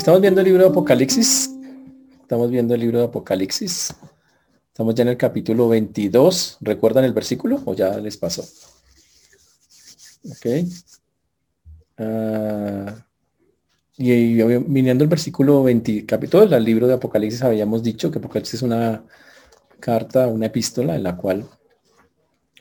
[0.00, 1.50] Estamos viendo el libro de Apocalipsis.
[2.22, 3.94] Estamos viendo el libro de Apocalipsis.
[4.68, 6.56] Estamos ya en el capítulo 22.
[6.62, 8.42] ¿Recuerdan el versículo o ya les pasó?
[10.24, 10.46] Ok.
[11.98, 13.04] Ah,
[13.98, 18.62] y, viniendo el versículo 20, capítulo del libro de Apocalipsis, habíamos dicho que Apocalipsis es
[18.62, 19.04] una
[19.80, 21.44] carta, una epístola en la cual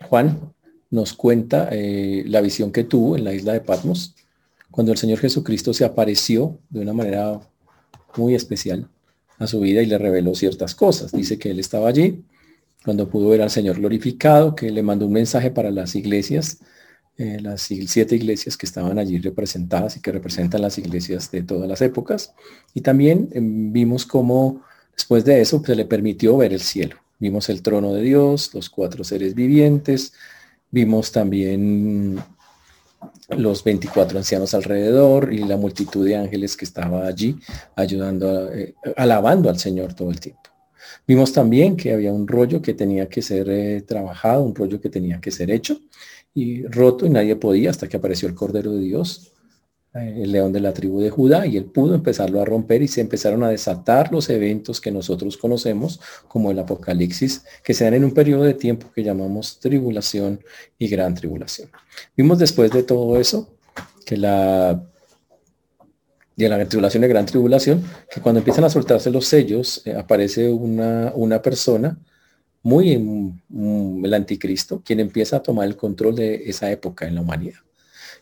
[0.10, 0.54] Juan
[0.90, 4.14] nos cuenta eh, la visión que tuvo en la isla de Patmos
[4.72, 7.40] cuando el Señor Jesucristo se apareció de una manera
[8.16, 8.88] muy especial
[9.38, 11.12] a su vida y le reveló ciertas cosas.
[11.12, 12.24] Dice que él estaba allí
[12.84, 16.60] cuando pudo ver al Señor glorificado, que le mandó un mensaje para las iglesias,
[17.18, 21.68] eh, las siete iglesias que estaban allí representadas y que representan las iglesias de todas
[21.68, 22.34] las épocas.
[22.74, 24.62] Y también em, vimos cómo
[24.96, 26.96] después de eso se le permitió ver el cielo.
[27.20, 30.14] Vimos el trono de Dios, los cuatro seres vivientes,
[30.72, 32.20] vimos también
[33.30, 37.38] los 24 ancianos alrededor y la multitud de ángeles que estaba allí
[37.76, 40.42] ayudando, eh, alabando al Señor todo el tiempo.
[41.08, 44.90] Vimos también que había un rollo que tenía que ser eh, trabajado, un rollo que
[44.90, 45.80] tenía que ser hecho
[46.34, 49.32] y roto y nadie podía hasta que apareció el Cordero de Dios
[50.04, 53.02] el león de la tribu de Judá, y él pudo empezarlo a romper y se
[53.02, 58.06] empezaron a desatar los eventos que nosotros conocemos como el Apocalipsis, que se dan en
[58.06, 60.40] un periodo de tiempo que llamamos tribulación
[60.78, 61.70] y gran tribulación.
[62.16, 63.50] Vimos después de todo eso
[64.06, 64.84] que la
[66.36, 70.50] de la tribulación y gran tribulación, que cuando empiezan a soltarse los sellos, eh, aparece
[70.50, 72.00] una, una persona
[72.64, 77.22] muy, mm, el anticristo, quien empieza a tomar el control de esa época en la
[77.22, 77.60] humanidad.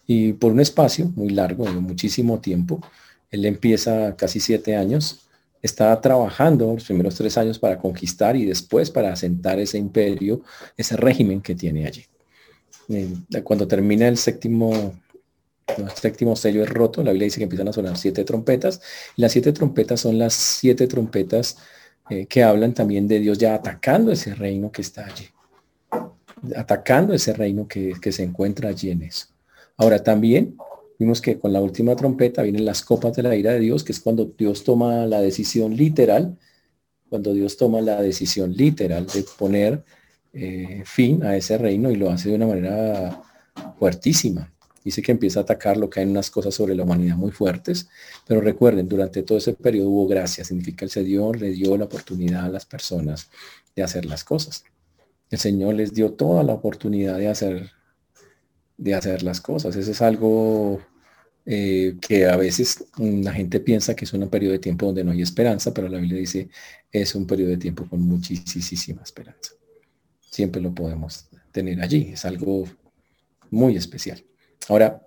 [0.08, 2.81] Y por un espacio muy largo, de muchísimo tiempo,
[3.30, 5.27] él empieza casi siete años,
[5.61, 10.41] está trabajando los primeros tres años para conquistar y después para asentar ese imperio,
[10.77, 12.05] ese régimen que tiene allí.
[12.89, 14.94] Eh, cuando termina el séptimo,
[15.77, 18.81] el séptimo sello es roto, la Biblia dice que empiezan a sonar siete trompetas,
[19.17, 21.58] y las siete trompetas son las siete trompetas
[22.10, 25.27] eh, que hablan también de Dios ya atacando ese reino que está allí,
[26.55, 29.27] atacando ese reino que, que se encuentra allí en eso.
[29.77, 30.58] Ahora también
[30.98, 33.92] vimos que con la última trompeta vienen las copas de la ira de Dios, que
[33.92, 36.38] es cuando Dios toma la decisión literal,
[37.10, 39.83] cuando Dios toma la decisión literal de poner
[40.33, 43.21] eh, fin a ese reino y lo hace de una manera
[43.77, 44.52] fuertísima.
[44.83, 47.87] Dice que empieza a atacar lo que hay unas cosas sobre la humanidad muy fuertes,
[48.26, 52.45] pero recuerden, durante todo ese periodo hubo gracia, significa el Señor le dio la oportunidad
[52.45, 53.30] a las personas
[53.76, 54.64] de hacer las cosas.
[55.30, 57.77] El Señor les dio toda la oportunidad de hacer
[58.77, 59.76] de hacer las cosas.
[59.76, 60.80] Eso es algo
[61.45, 65.11] eh, que a veces la gente piensa que es un periodo de tiempo donde no
[65.11, 66.49] hay esperanza, pero la Biblia dice
[66.92, 69.54] es un periodo de tiempo con muchísima esperanza.
[70.30, 72.10] Siempre lo podemos tener allí.
[72.14, 72.66] Es algo
[73.49, 74.23] muy especial.
[74.67, 75.02] Ahora,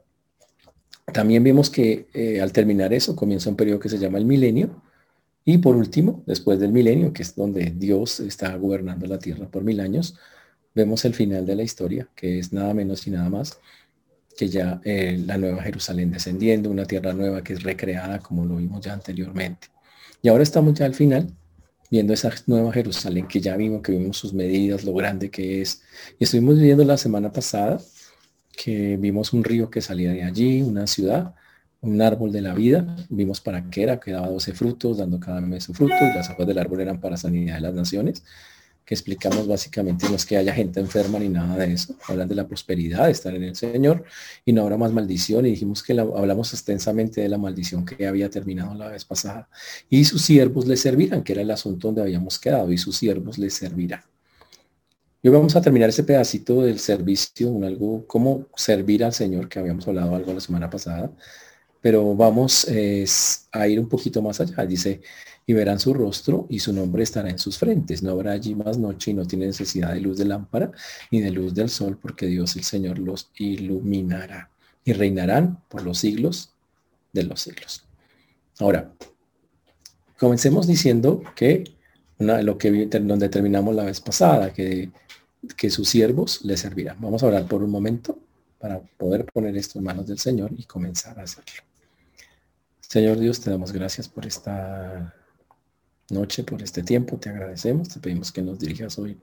[1.12, 4.82] también vimos que eh, al terminar eso comienza un periodo que se llama el milenio.
[5.44, 9.64] Y por último, después del milenio, que es donde Dios está gobernando la tierra por
[9.64, 10.16] mil años,
[10.74, 13.58] vemos el final de la historia, que es nada menos y nada más
[14.40, 18.56] que ya eh, la nueva Jerusalén descendiendo, una tierra nueva que es recreada como lo
[18.56, 19.68] vimos ya anteriormente.
[20.22, 21.30] Y ahora estamos ya al final,
[21.90, 25.82] viendo esa nueva Jerusalén que ya vimos, que vimos sus medidas, lo grande que es.
[26.18, 27.80] Y estuvimos viendo la semana pasada
[28.56, 31.34] que vimos un río que salía de allí, una ciudad,
[31.82, 35.42] un árbol de la vida, vimos para qué era, que daba 12 frutos, dando cada
[35.42, 38.22] mes su fruto, y las hojas del árbol eran para sanidad de las naciones
[38.94, 42.46] explicamos básicamente no es que haya gente enferma ni nada de eso, hablan de la
[42.46, 44.04] prosperidad, de estar en el Señor
[44.44, 48.28] y no habrá más maldición y dijimos que hablamos extensamente de la maldición que había
[48.30, 49.48] terminado la vez pasada
[49.88, 53.38] y sus siervos le servirán, que era el asunto donde habíamos quedado y sus siervos
[53.38, 54.02] le servirán.
[55.22, 59.50] Y hoy vamos a terminar ese pedacito del servicio, un algo, cómo servir al Señor,
[59.50, 61.12] que habíamos hablado algo la semana pasada,
[61.80, 62.66] pero vamos
[63.52, 64.64] a ir un poquito más allá.
[64.66, 65.00] Dice,
[65.46, 68.04] y verán su rostro y su nombre estará en sus frentes.
[68.04, 70.70] No habrá allí más noche y no tiene necesidad de luz de lámpara
[71.10, 74.50] ni de luz del sol, porque Dios el Señor los iluminará
[74.84, 76.52] y reinarán por los siglos
[77.12, 77.84] de los siglos.
[78.60, 78.92] Ahora,
[80.18, 81.64] comencemos diciendo que
[82.18, 84.90] lo que donde terminamos la vez pasada, que,
[85.56, 87.00] que sus siervos le servirán.
[87.00, 88.18] Vamos a orar por un momento
[88.58, 91.69] para poder poner esto en manos del Señor y comenzar a hacerlo.
[92.90, 95.14] Señor Dios, te damos gracias por esta
[96.10, 97.18] noche, por este tiempo.
[97.18, 99.16] Te agradecemos, te pedimos que nos dirijas hoy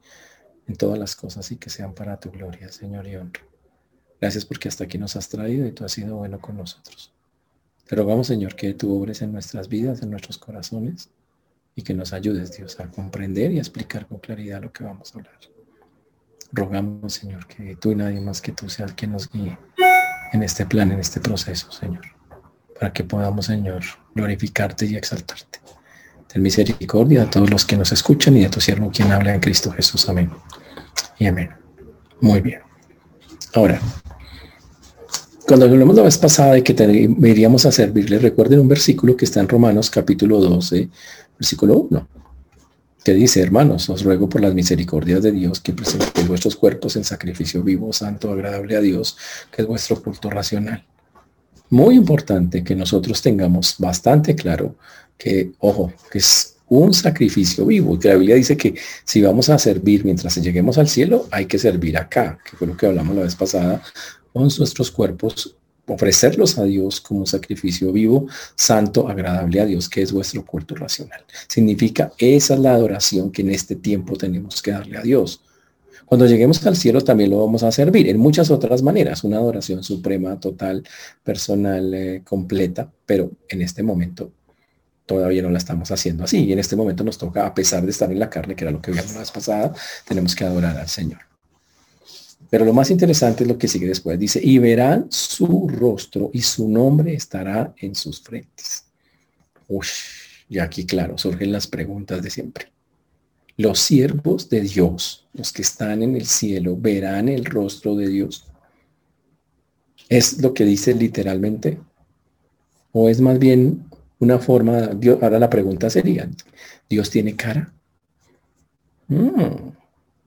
[0.69, 3.41] en todas las cosas y que sean para tu gloria, Señor, y honra.
[4.21, 7.11] Gracias porque hasta aquí nos has traído y tú has sido bueno con nosotros.
[7.85, 11.09] Te rogamos, Señor, que tú obres en nuestras vidas, en nuestros corazones
[11.75, 15.13] y que nos ayudes, Dios, a comprender y a explicar con claridad lo que vamos
[15.13, 15.37] a hablar.
[16.53, 19.57] Rogamos, Señor, que tú y nadie más que tú sea el que nos guíe
[20.31, 22.16] en este plan, en este proceso, Señor.
[22.79, 23.83] Para que podamos, Señor,
[24.13, 25.59] glorificarte y exaltarte.
[26.27, 29.39] Ten misericordia a todos los que nos escuchan y a tu siervo quien habla en
[29.39, 30.07] Cristo Jesús.
[30.09, 30.29] Amén.
[31.19, 31.49] Y amén.
[32.21, 32.61] Muy bien.
[33.53, 33.79] Ahora,
[35.47, 39.39] cuando hablamos la vez pasada de que deberíamos a servirle, recuerden un versículo que está
[39.39, 40.89] en Romanos capítulo 12,
[41.39, 42.07] versículo 1,
[43.03, 47.05] que dice, hermanos, os ruego por las misericordias de Dios que presentéis vuestros cuerpos en
[47.05, 49.15] sacrificio vivo, santo, agradable a Dios,
[49.49, 50.83] que es vuestro culto racional.
[51.69, 54.75] Muy importante que nosotros tengamos bastante claro
[55.17, 57.97] que, ojo, que es un sacrificio vivo.
[57.99, 61.57] Que la Biblia dice que si vamos a servir mientras lleguemos al cielo, hay que
[61.59, 63.81] servir acá, que fue lo que hablamos la vez pasada,
[64.33, 65.55] con nuestros cuerpos,
[65.87, 71.23] ofrecerlos a Dios como sacrificio vivo, santo, agradable a Dios, que es vuestro culto racional.
[71.47, 75.41] Significa, esa es la adoración que en este tiempo tenemos que darle a Dios.
[76.07, 79.83] Cuando lleguemos al cielo también lo vamos a servir en muchas otras maneras, una adoración
[79.83, 80.81] suprema, total,
[81.21, 84.31] personal, eh, completa, pero en este momento
[85.05, 86.45] todavía no la estamos haciendo así.
[86.45, 88.71] Y en este momento nos toca, a pesar de estar en la carne, que era
[88.71, 89.73] lo que vimos la vez pasada,
[90.07, 91.19] tenemos que adorar al Señor.
[92.49, 94.17] Pero lo más interesante es lo que sigue después.
[94.17, 98.85] Dice, y verán su rostro y su nombre estará en sus frentes.
[99.67, 99.87] Uy,
[100.47, 102.76] y aquí claro, surgen las preguntas de siempre.
[103.57, 108.45] Los siervos de Dios, los que están en el cielo, verán el rostro de Dios.
[110.09, 111.79] ¿Es lo que dice literalmente?
[112.91, 113.85] ¿O es más bien
[114.19, 116.29] una forma, ahora la pregunta sería,
[116.89, 117.73] ¿Dios tiene cara?
[119.07, 119.71] Mm,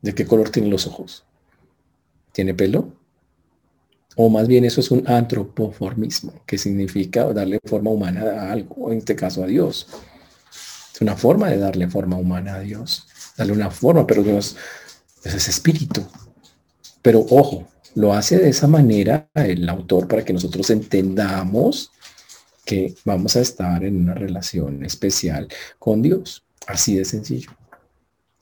[0.03, 1.25] ¿De qué color tienen los ojos?
[2.32, 2.93] ¿Tiene pelo?
[4.17, 8.99] O más bien eso es un antropoformismo, que significa darle forma humana a algo, en
[8.99, 9.87] este caso a Dios.
[10.94, 13.06] Es una forma de darle forma humana a Dios.
[13.37, 14.56] Darle una forma, pero Dios
[15.25, 16.06] es espíritu.
[17.03, 21.91] Pero ojo, lo hace de esa manera el autor para que nosotros entendamos
[22.65, 25.49] que vamos a estar en una relación especial
[25.79, 26.44] con Dios.
[26.67, 27.50] Así de sencillo.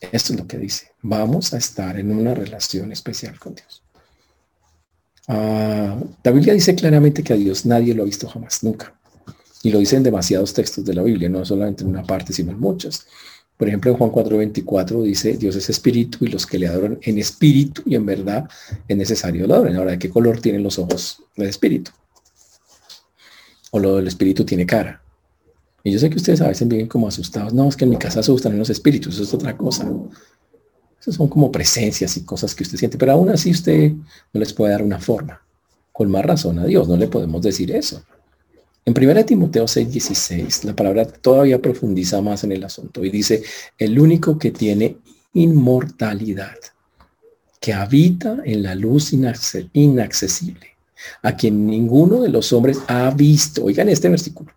[0.00, 0.92] Esto es lo que dice.
[1.02, 3.82] Vamos a estar en una relación especial con Dios.
[5.28, 8.94] Ah, la Biblia dice claramente que a Dios nadie lo ha visto jamás, nunca.
[9.62, 12.60] Y lo dicen demasiados textos de la Biblia, no solamente en una parte, sino en
[12.60, 13.06] muchas.
[13.58, 17.18] Por ejemplo, en Juan 4:24 dice, Dios es espíritu y los que le adoran en
[17.18, 18.48] espíritu y en verdad
[18.86, 19.76] es necesario lo adoren.
[19.76, 21.90] Ahora, ¿de qué color tienen los ojos del espíritu?
[23.72, 25.02] O lo del espíritu tiene cara.
[25.82, 27.52] Y yo sé que ustedes a veces viven como asustados.
[27.52, 29.90] No, es que en mi casa asustan en los espíritus, eso es otra cosa.
[31.00, 33.92] Eso son como presencias y cosas que usted siente, pero aún así usted
[34.32, 35.42] no les puede dar una forma.
[35.92, 38.04] Con más razón a Dios, no le podemos decir eso.
[38.88, 43.42] En 1 Timoteo 6:16, la palabra todavía profundiza más en el asunto y dice,
[43.76, 44.96] el único que tiene
[45.34, 46.56] inmortalidad,
[47.60, 50.68] que habita en la luz inaccesible,
[51.22, 53.64] a quien ninguno de los hombres ha visto.
[53.64, 54.52] Oigan este versículo,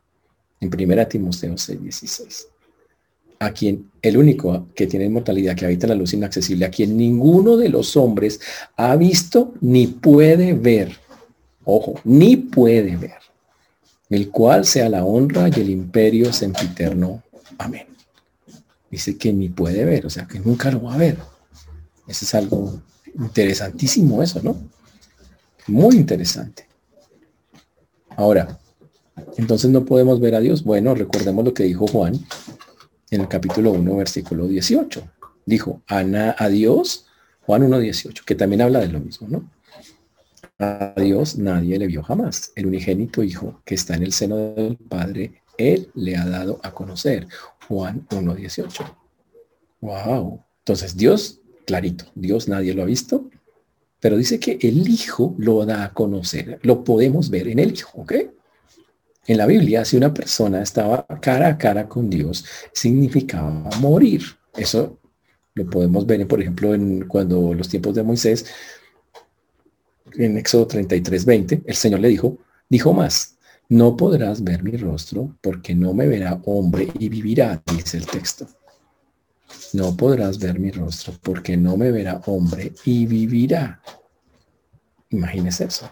[0.62, 2.48] en 1 Timoteo 6:16,
[3.39, 6.95] a quien el único que tiene inmortalidad, que habita en la luz inaccesible, a quien
[6.95, 8.39] ninguno de los hombres
[8.78, 10.95] ha visto ni puede ver.
[11.66, 13.31] Ojo, ni puede ver
[14.12, 17.24] el cual sea la honra y el imperio sempiterno.
[17.58, 17.88] Amén.
[18.90, 21.18] Dice que ni puede ver, o sea, que nunca lo va a ver.
[22.07, 22.81] Eso es algo
[23.16, 24.57] interesantísimo eso, ¿no?
[25.68, 26.68] Muy interesante.
[28.18, 28.59] Ahora,
[29.38, 30.64] entonces no podemos ver a Dios.
[30.64, 32.19] Bueno, recordemos lo que dijo Juan
[33.12, 35.04] en el capítulo 1, versículo 18.
[35.45, 37.06] Dijo, a, Dios,
[37.45, 39.50] Juan 1, 18, que también habla de lo mismo, ¿no?
[40.61, 42.51] A Dios nadie le vio jamás.
[42.56, 46.71] El unigénito Hijo que está en el seno del Padre, Él le ha dado a
[46.71, 47.27] conocer.
[47.68, 48.95] Juan 1.18.
[49.81, 50.44] Wow.
[50.59, 53.27] Entonces Dios, clarito, Dios nadie lo ha visto,
[53.99, 56.59] pero dice que el Hijo lo da a conocer.
[56.61, 58.13] Lo podemos ver en el Hijo, ¿ok?
[59.25, 64.21] En la Biblia, si una persona estaba cara a cara con Dios, significaba morir.
[64.56, 64.99] Eso
[65.56, 68.45] lo podemos ver, por ejemplo, en cuando los tiempos de Moisés,
[70.15, 72.37] en Éxodo 33, 20, el Señor le dijo,
[72.69, 73.37] dijo más,
[73.69, 78.47] no podrás ver mi rostro porque no me verá hombre y vivirá, dice el texto.
[79.73, 83.81] No podrás ver mi rostro porque no me verá hombre y vivirá.
[85.09, 85.89] Imagínese eso.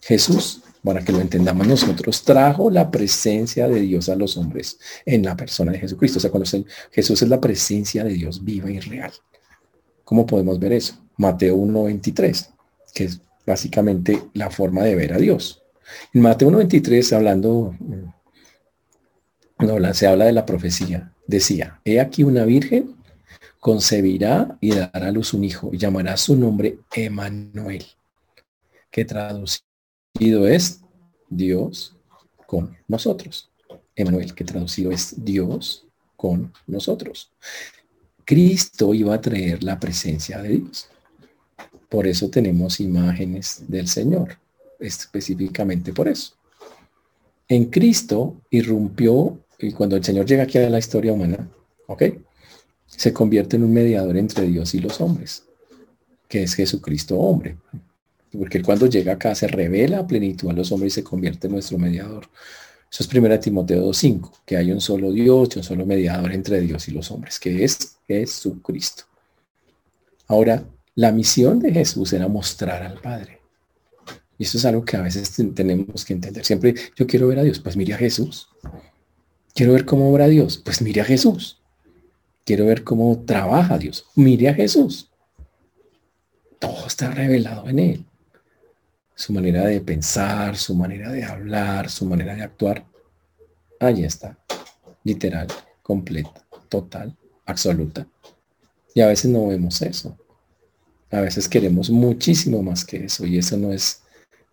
[0.00, 5.24] Jesús, para que lo entendamos nosotros, trajo la presencia de Dios a los hombres en
[5.24, 6.18] la persona de Jesucristo.
[6.18, 6.48] O sea, cuando
[6.90, 9.12] Jesús es la presencia de Dios viva y real.
[10.04, 10.94] ¿Cómo podemos ver eso?
[11.16, 12.48] Mateo 1.23,
[12.94, 15.62] que es básicamente la forma de ver a Dios.
[16.12, 17.76] En Mateo 1.23, hablando,
[19.58, 21.12] no, se habla de la profecía.
[21.26, 22.96] Decía, he aquí una virgen
[23.60, 27.84] concebirá y dará a luz un hijo y llamará su nombre Emanuel,
[28.90, 30.82] que traducido es
[31.30, 31.96] Dios
[32.46, 33.50] con nosotros.
[33.96, 35.86] Emanuel, que traducido es Dios
[36.16, 37.32] con nosotros.
[38.24, 40.88] Cristo iba a traer la presencia de Dios.
[41.94, 44.36] Por eso tenemos imágenes del Señor,
[44.80, 46.34] específicamente por eso.
[47.46, 51.48] En Cristo irrumpió, y cuando el Señor llega aquí a la historia humana,
[51.86, 52.02] ¿ok?
[52.88, 55.44] Se convierte en un mediador entre Dios y los hombres,
[56.26, 57.58] que es Jesucristo hombre.
[58.36, 61.78] Porque cuando llega acá se revela plenitud a los hombres y se convierte en nuestro
[61.78, 62.28] mediador.
[62.90, 66.88] Eso es 1 Timoteo 2.5, que hay un solo Dios, un solo mediador entre Dios
[66.88, 69.04] y los hombres, que es Jesucristo.
[70.26, 73.40] Ahora, la misión de Jesús era mostrar al Padre.
[74.38, 76.44] Y eso es algo que a veces tenemos que entender.
[76.44, 78.48] Siempre yo quiero ver a Dios, pues mire a Jesús.
[79.54, 81.60] Quiero ver cómo obra Dios, pues mire a Jesús.
[82.44, 85.10] Quiero ver cómo trabaja Dios, mire a Jesús.
[86.58, 88.04] Todo está revelado en Él.
[89.14, 92.84] Su manera de pensar, su manera de hablar, su manera de actuar.
[93.78, 94.36] Ahí está.
[95.04, 95.46] Literal,
[95.82, 98.06] completa, total, absoluta.
[98.94, 100.18] Y a veces no vemos eso.
[101.14, 104.02] A veces queremos muchísimo más que eso y eso no es,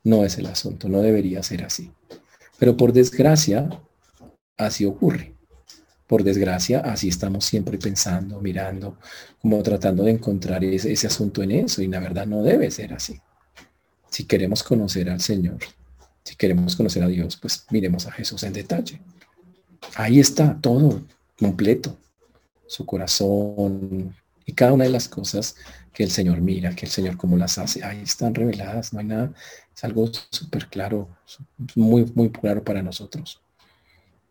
[0.03, 1.91] no es el asunto, no debería ser así.
[2.60, 3.68] Pero por desgracia,
[4.58, 5.34] así ocurre.
[6.06, 9.00] Por desgracia, así estamos siempre pensando, mirando,
[9.41, 12.94] como tratando de encontrar ese, ese asunto en eso y la verdad no debe ser
[12.94, 13.20] así.
[14.12, 15.58] Si queremos conocer al Señor,
[16.24, 19.01] si queremos conocer a Dios, pues miremos a Jesús en detalle.
[19.96, 21.01] Ahí está todo
[21.39, 21.98] completo.
[22.68, 24.13] Su corazón,
[24.51, 25.55] y cada una de las cosas
[25.93, 29.05] que el Señor mira, que el Señor cómo las hace, ahí están reveladas, no hay
[29.05, 29.34] nada,
[29.74, 31.08] es algo súper claro,
[31.75, 33.41] muy, muy claro para nosotros.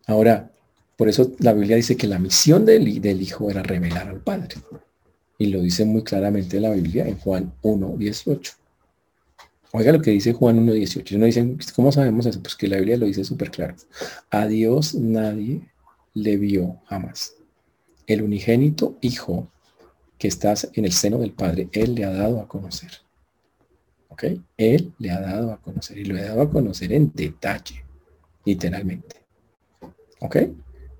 [0.05, 0.51] Ahora,
[0.95, 4.57] por eso la Biblia dice que la misión del, del Hijo era revelar al Padre.
[5.39, 8.53] Y lo dice muy claramente la Biblia en Juan 1, 18.
[9.71, 11.17] Oiga lo que dice Juan 1, 18.
[11.17, 12.43] No dicen, ¿cómo sabemos eso?
[12.43, 13.75] Pues que la Biblia lo dice súper claro.
[14.29, 15.67] A Dios nadie
[16.13, 17.33] le vio jamás.
[18.05, 19.49] El unigénito Hijo
[20.21, 22.91] que estás en el seno del Padre, Él le ha dado a conocer.
[24.09, 24.25] ¿Ok?
[24.55, 27.83] Él le ha dado a conocer y lo ha dado a conocer en detalle,
[28.45, 29.15] literalmente.
[30.19, 30.37] ¿Ok?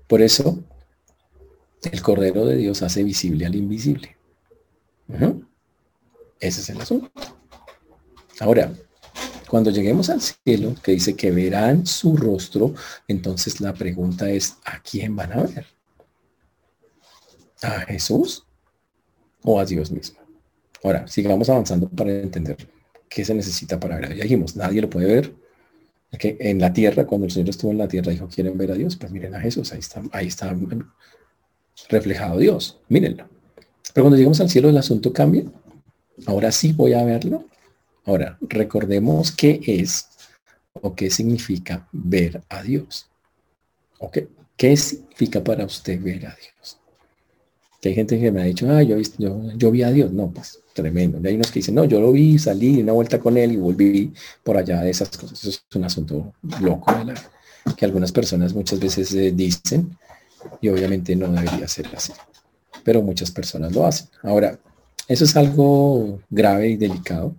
[0.08, 0.58] Por eso,
[1.84, 4.16] el Cordero de Dios hace visible al invisible.
[6.40, 7.12] Ese es el asunto.
[8.40, 8.72] Ahora,
[9.48, 12.74] cuando lleguemos al cielo, que dice que verán su rostro,
[13.06, 15.66] entonces la pregunta es, ¿a quién van a ver?
[17.62, 18.48] ¿A Jesús?
[19.44, 20.18] O a Dios mismo.
[20.82, 22.56] Ahora, sigamos avanzando para entender
[23.08, 24.22] qué se necesita para ver a Dios.
[24.22, 25.34] Dijimos, nadie lo puede ver.
[26.18, 28.74] Que en la tierra, cuando el Señor estuvo en la tierra, dijo, ¿quieren ver a
[28.74, 28.96] Dios?
[28.96, 30.54] Pues miren a Jesús, ahí está, ahí está
[31.88, 33.28] reflejado Dios, mírenlo.
[33.94, 35.44] Pero cuando llegamos al cielo, el asunto cambia.
[36.26, 37.46] Ahora sí voy a verlo.
[38.04, 40.08] Ahora, recordemos qué es
[40.72, 43.08] o qué significa ver a Dios.
[43.98, 44.18] ¿Ok?
[44.56, 46.78] ¿Qué significa para usted ver a Dios?
[47.82, 48.96] Que hay gente que me ha dicho, ah, yo,
[49.58, 50.12] yo, vi a Dios.
[50.12, 51.18] No, pues tremendo.
[51.20, 53.56] Y hay unos que dicen, no, yo lo vi, salí una vuelta con él y
[53.56, 54.12] volví
[54.42, 55.38] por allá de esas cosas.
[55.40, 56.94] Eso es un asunto loco
[57.76, 59.96] que algunas personas muchas veces eh, dicen
[60.60, 62.12] y obviamente no debería ser así.
[62.84, 64.08] Pero muchas personas lo hacen.
[64.22, 64.58] Ahora,
[65.08, 67.34] eso es algo grave y delicado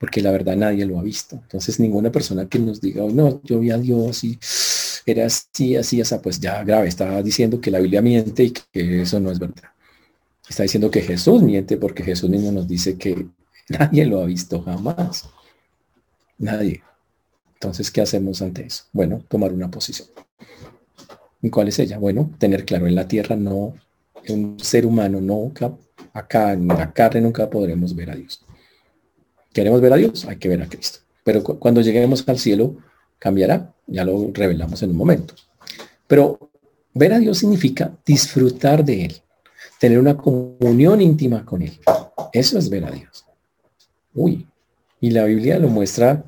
[0.00, 1.36] porque la verdad nadie lo ha visto.
[1.36, 4.38] Entonces ninguna persona que nos diga, oh, no, yo vi a Dios y
[5.06, 9.02] era así, así, sea, pues ya grave, está diciendo que la Biblia miente y que
[9.02, 9.70] eso no es verdad.
[10.48, 13.26] Está diciendo que Jesús miente porque Jesús mismo nos dice que
[13.68, 15.28] nadie lo ha visto jamás.
[16.38, 16.82] Nadie.
[17.54, 18.84] Entonces, ¿qué hacemos ante eso?
[18.92, 20.08] Bueno, tomar una posición.
[21.42, 21.98] ¿Y cuál es ella?
[21.98, 23.74] Bueno, tener claro, en la tierra no,
[24.28, 25.52] un ser humano no,
[26.12, 28.44] acá en la carne nunca podremos ver a Dios.
[29.52, 30.24] ¿Queremos ver a Dios?
[30.26, 31.00] Hay que ver a Cristo.
[31.24, 32.76] Pero cuando lleguemos al cielo,
[33.20, 33.72] cambiará.
[33.86, 35.34] Ya lo revelamos en un momento.
[36.08, 36.50] Pero
[36.92, 39.22] ver a Dios significa disfrutar de Él,
[39.78, 41.78] tener una comunión íntima con Él.
[42.32, 43.24] Eso es ver a Dios.
[44.14, 44.46] Uy,
[45.00, 46.24] y la Biblia lo muestra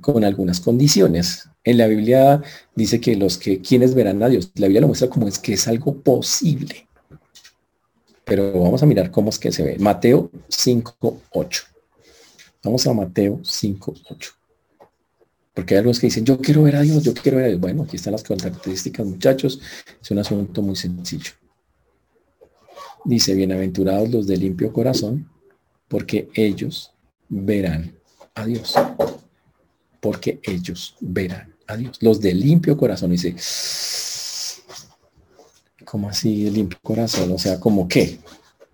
[0.00, 1.48] con algunas condiciones.
[1.64, 2.42] En la Biblia
[2.74, 5.54] dice que los que quienes verán a Dios, la Biblia lo muestra como es que
[5.54, 6.86] es algo posible.
[8.24, 9.78] Pero vamos a mirar cómo es que se ve.
[9.78, 11.62] Mateo 5, 8.
[12.62, 14.37] Vamos a Mateo 5, 8.
[15.58, 17.60] Porque hay algunos que dicen, yo quiero ver a Dios, yo quiero ver a Dios.
[17.60, 19.60] Bueno, aquí están las características, muchachos.
[20.00, 21.32] Es un asunto muy sencillo.
[23.04, 25.28] Dice, bienaventurados los de limpio corazón,
[25.88, 26.92] porque ellos
[27.28, 27.92] verán
[28.36, 28.72] a Dios.
[29.98, 31.98] Porque ellos verán a Dios.
[32.02, 33.10] Los de limpio corazón.
[33.10, 33.34] Dice,
[35.84, 37.32] ¿cómo así limpio corazón?
[37.32, 38.20] O sea, ¿cómo qué?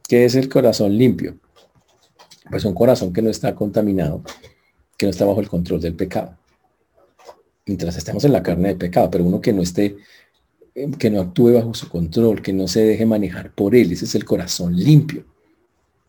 [0.06, 1.38] ¿Qué es el corazón limpio?
[2.50, 4.22] Pues un corazón que no está contaminado,
[4.98, 6.36] que no está bajo el control del pecado.
[7.66, 9.96] Mientras estemos en la carne de pecado, pero uno que no esté,
[10.74, 14.04] eh, que no actúe bajo su control, que no se deje manejar por él, ese
[14.04, 15.24] es el corazón limpio.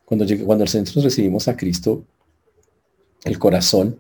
[0.06, 2.06] Cuando, cuando nosotros recibimos a Cristo,
[3.24, 3.98] el corazón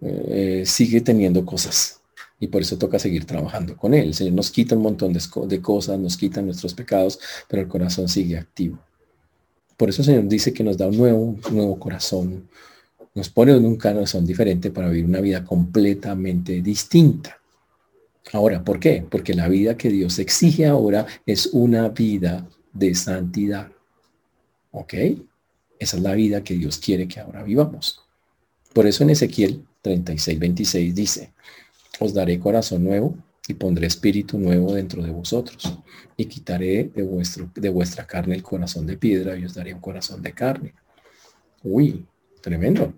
[0.00, 2.00] eh, sigue teniendo cosas
[2.38, 4.08] y por eso toca seguir trabajando con Él.
[4.08, 8.08] El Señor nos quita un montón de, cosas, nos quita nuestros pecados, pero el corazón
[8.08, 8.78] sigue activo.
[9.76, 12.48] Por eso el Señor dice que nos da un nuevo, nuevo corazón,
[13.16, 17.40] nos pone un corazón diferente para vivir una vida completamente distinta.
[18.34, 19.06] Ahora, ¿por qué?
[19.08, 23.72] Porque la vida que Dios exige ahora es una vida de santidad.
[24.70, 24.94] ¿Ok?
[25.78, 28.02] Esa es la vida que Dios quiere que ahora vivamos.
[28.74, 31.32] Por eso en Ezequiel 36, 26 dice,
[31.98, 33.16] os daré corazón nuevo
[33.48, 35.78] y pondré espíritu nuevo dentro de vosotros
[36.18, 39.80] y quitaré de, vuestro, de vuestra carne el corazón de piedra y os daré un
[39.80, 40.74] corazón de carne.
[41.62, 42.04] Uy,
[42.42, 42.92] tremendo.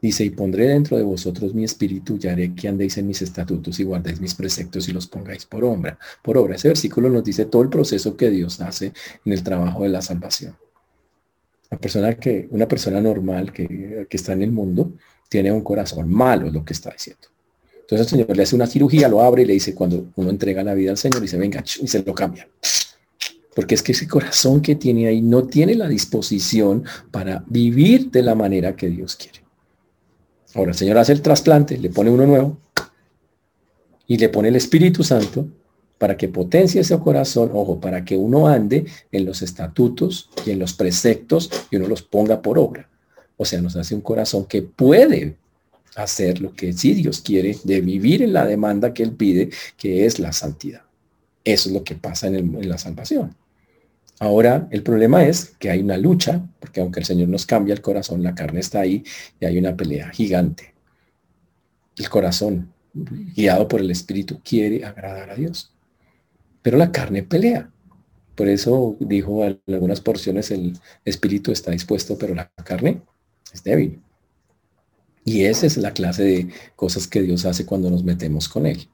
[0.00, 3.80] Dice, y pondré dentro de vosotros mi espíritu y haré que andéis en mis estatutos
[3.80, 5.98] y guardéis mis preceptos y los pongáis por obra.
[6.22, 6.54] Por obra.
[6.54, 8.92] Ese versículo nos dice todo el proceso que Dios hace
[9.24, 10.56] en el trabajo de la salvación.
[11.70, 14.92] La persona que, una persona normal que, que está en el mundo
[15.28, 17.28] tiene un corazón malo, es lo que está diciendo.
[17.80, 20.62] Entonces el Señor le hace una cirugía, lo abre y le dice, cuando uno entrega
[20.62, 22.48] la vida al Señor, dice, venga, y se lo cambia.
[23.54, 28.22] Porque es que ese corazón que tiene ahí no tiene la disposición para vivir de
[28.22, 29.47] la manera que Dios quiere.
[30.54, 32.56] Ahora el Señor hace el trasplante, le pone uno nuevo
[34.06, 35.46] y le pone el Espíritu Santo
[35.98, 40.58] para que potencie ese corazón, ojo, para que uno ande en los estatutos y en
[40.58, 42.88] los preceptos y uno los ponga por obra.
[43.36, 45.36] O sea, nos hace un corazón que puede
[45.96, 50.06] hacer lo que sí Dios quiere, de vivir en la demanda que Él pide, que
[50.06, 50.82] es la santidad.
[51.44, 53.34] Eso es lo que pasa en, la salvación.
[54.20, 57.80] Ahora, el problema es que hay una lucha, porque aunque el Señor nos cambia el
[57.80, 59.04] corazón, la carne está ahí
[59.40, 60.74] y hay una pelea gigante.
[61.96, 65.72] El corazón, guiado por el Espíritu, quiere agradar a Dios.
[66.62, 67.70] Pero la carne pelea.
[68.34, 73.02] Por eso dijo en algunas porciones el Espíritu está dispuesto, pero la carne
[73.52, 74.00] es débil.
[75.24, 78.88] Y esa es la clase de cosas que Dios hace cuando nos metemos con Él.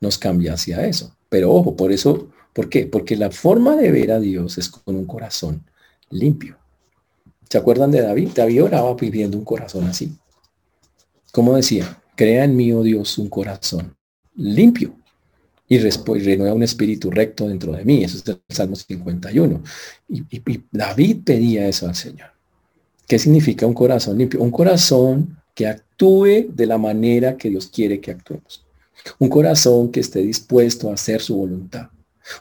[0.00, 1.16] Nos cambia hacia eso.
[1.34, 2.86] Pero ojo, por eso, ¿por qué?
[2.86, 5.64] Porque la forma de ver a Dios es con un corazón
[6.08, 6.56] limpio.
[7.50, 8.28] ¿Se acuerdan de David?
[8.36, 10.12] David oraba pidiendo un corazón así.
[11.32, 13.96] Como decía, crea en mí, oh Dios, un corazón
[14.36, 14.94] limpio
[15.66, 18.04] y, renueva un espíritu recto dentro de mí.
[18.04, 19.60] Eso es el Salmo 51.
[20.08, 22.28] y David pedía eso al Señor.
[23.08, 24.40] ¿Qué significa un corazón limpio?
[24.40, 28.63] Un corazón que actúe de la manera que Dios quiere que actuemos.
[29.18, 31.90] Un corazón que esté dispuesto a hacer su voluntad.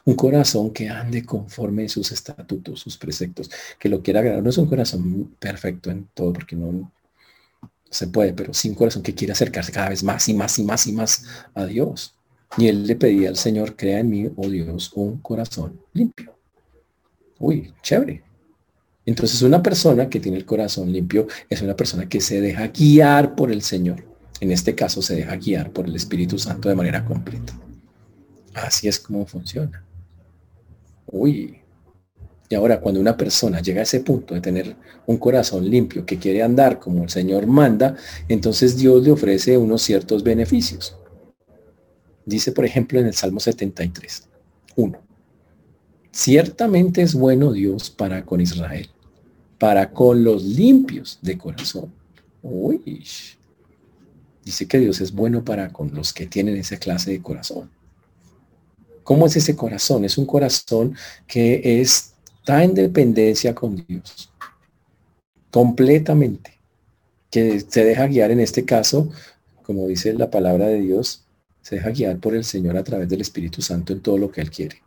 [0.06, 4.42] Un corazón que ande conforme sus estatutos, sus preceptos, que lo quiera agradar.
[4.42, 6.92] No es un corazón perfecto en todo, porque no
[7.90, 10.64] se puede, pero sí un corazón que quiere acercarse cada vez más y más y
[10.64, 12.16] más y más a Dios.
[12.58, 16.36] Y él le pedía al Señor, crea en mí, oh Dios, un corazón limpio.
[17.40, 18.24] Uy, chévere.
[19.06, 23.36] Entonces una persona que tiene el corazón limpio es una persona que se deja guiar
[23.36, 24.13] por el Señor.
[24.40, 27.58] En este caso se deja guiar por el Espíritu Santo de manera completa.
[28.54, 29.84] Así es como funciona.
[31.08, 31.60] Uy.
[32.50, 34.76] Y ahora cuando una persona llega a ese punto de tener
[35.08, 37.96] un corazón limpio que quiere andar como el Señor manda,
[38.28, 40.98] entonces Dios le ofrece unos ciertos beneficios.
[42.26, 44.30] Dice, por ejemplo, en el Salmo 73,
[44.76, 45.00] 1.
[46.12, 48.90] Ciertamente es bueno Dios para con Israel,
[49.58, 51.92] para con los limpios de corazón.
[54.44, 57.70] Dice que Dios es bueno para con los que tienen esa clase de corazón.
[59.04, 60.06] ¿Cómo es ese corazón?
[60.06, 60.96] Es un corazón
[61.28, 64.32] que está en dependencia con Dios.
[65.52, 66.60] Completamente.
[67.30, 69.10] Que se deja guiar en este caso,
[69.64, 71.24] como dice la palabra de Dios,
[71.62, 74.42] se deja guiar por el Señor a través del Espíritu Santo en todo lo que
[74.42, 74.82] Él quiere.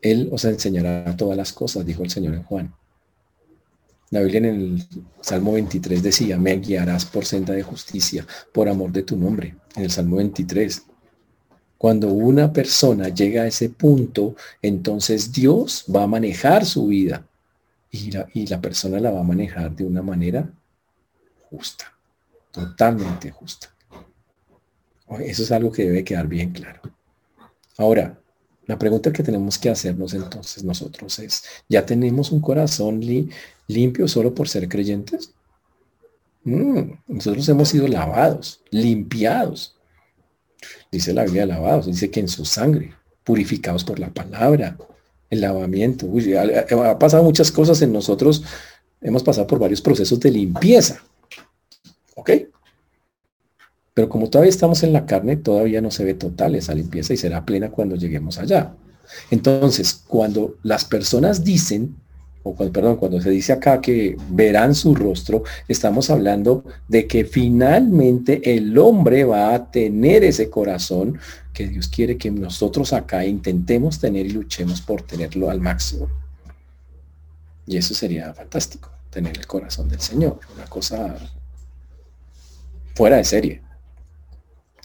[0.00, 2.74] Él os enseñará todas las cosas, dijo el Señor en Juan.
[4.10, 4.88] La Biblia en el
[5.20, 9.56] Salmo 23 decía, me guiarás por senda de justicia, por amor de tu nombre.
[9.76, 10.82] En el Salmo 23.
[11.76, 17.26] Cuando una persona llega a ese punto, entonces Dios va a manejar su vida
[17.90, 20.50] y la, y la persona la va a manejar de una manera
[21.50, 21.92] justa,
[22.50, 23.68] totalmente justa.
[25.20, 26.80] Eso es algo que debe quedar bien claro.
[27.76, 28.18] Ahora,
[28.68, 33.00] la pregunta que tenemos que hacernos entonces nosotros es, ¿ya tenemos un corazón
[33.66, 35.32] limpio solo por ser creyentes?
[36.44, 39.74] Nosotros hemos sido lavados, limpiados.
[40.92, 42.92] Dice la Biblia lavados, dice que en su sangre,
[43.24, 44.76] purificados por la palabra,
[45.30, 46.06] el lavamiento.
[46.82, 48.44] ha pasado muchas cosas en nosotros,
[49.00, 51.02] hemos pasado por varios procesos de limpieza.
[52.16, 52.32] ¿Ok?
[53.98, 57.16] Pero como todavía estamos en la carne, todavía no se ve total esa limpieza y
[57.16, 58.72] será plena cuando lleguemos allá.
[59.28, 61.96] Entonces, cuando las personas dicen,
[62.44, 67.24] o cuando, perdón, cuando se dice acá que verán su rostro, estamos hablando de que
[67.24, 71.18] finalmente el hombre va a tener ese corazón
[71.52, 76.08] que Dios quiere que nosotros acá intentemos tener y luchemos por tenerlo al máximo.
[77.66, 81.16] Y eso sería fantástico, tener el corazón del Señor, una cosa
[82.94, 83.67] fuera de serie.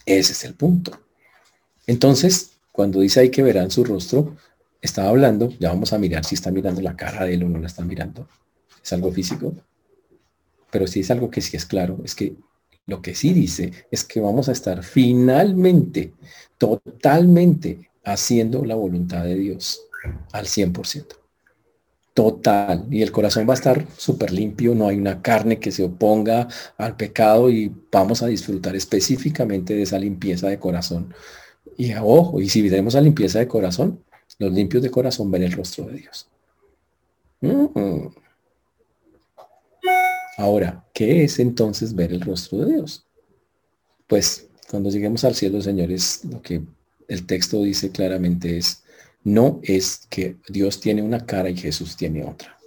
[0.05, 0.99] Ese es el punto.
[1.87, 4.35] Entonces, cuando dice ahí que verán su rostro,
[4.81, 7.59] estaba hablando, ya vamos a mirar si está mirando la cara de él o no
[7.59, 8.27] la está mirando.
[8.83, 9.53] Es algo físico.
[10.71, 12.35] Pero sí es algo que sí es claro, es que
[12.85, 16.13] lo que sí dice es que vamos a estar finalmente,
[16.57, 19.81] totalmente haciendo la voluntad de Dios
[20.33, 21.22] al 100%.
[22.13, 22.86] Total.
[22.91, 26.47] Y el corazón va a estar súper limpio, no hay una carne que se oponga
[26.78, 31.13] al pecado y vamos a disfrutar específicamente de esa limpieza de corazón.
[31.76, 34.04] Y ojo, y si veremos la limpieza de corazón,
[34.38, 36.28] los limpios de corazón ven el rostro de Dios.
[37.41, 38.08] Mm.
[40.38, 43.06] Ahora, ¿qué es entonces ver el rostro de Dios?
[44.08, 46.62] Pues cuando lleguemos al cielo, señores, lo que
[47.08, 48.83] el texto dice claramente es
[49.23, 52.57] no es que Dios tiene una cara y Jesús tiene otra.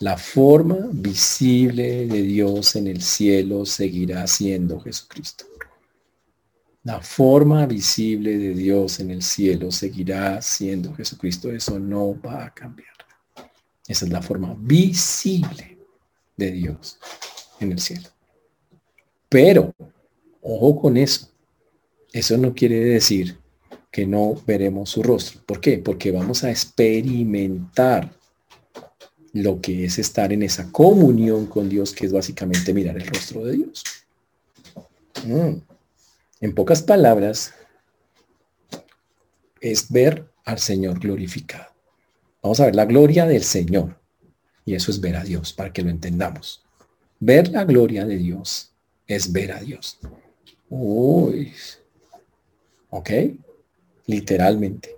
[0.00, 5.44] La forma visible de Dios en el cielo seguirá siendo Jesucristo.
[6.84, 11.52] La forma visible de Dios en el cielo seguirá siendo Jesucristo.
[11.52, 12.88] Eso no va a cambiar.
[13.86, 15.78] Esa es la forma visible
[16.36, 16.98] de Dios
[17.60, 18.08] en el cielo.
[19.28, 19.72] Pero,
[20.40, 21.28] ojo con eso.
[22.12, 23.41] Eso no quiere decir
[23.92, 25.42] que no veremos su rostro.
[25.44, 25.78] ¿Por qué?
[25.78, 28.10] Porque vamos a experimentar
[29.34, 33.44] lo que es estar en esa comunión con Dios, que es básicamente mirar el rostro
[33.44, 33.84] de Dios.
[35.26, 35.58] Mm.
[36.40, 37.52] En pocas palabras,
[39.60, 41.70] es ver al Señor glorificado.
[42.42, 44.00] Vamos a ver la gloria del Señor.
[44.64, 46.64] Y eso es ver a Dios, para que lo entendamos.
[47.20, 48.72] Ver la gloria de Dios
[49.06, 49.98] es ver a Dios.
[50.68, 51.52] Uy.
[52.90, 53.10] ¿Ok?
[54.06, 54.96] Literalmente.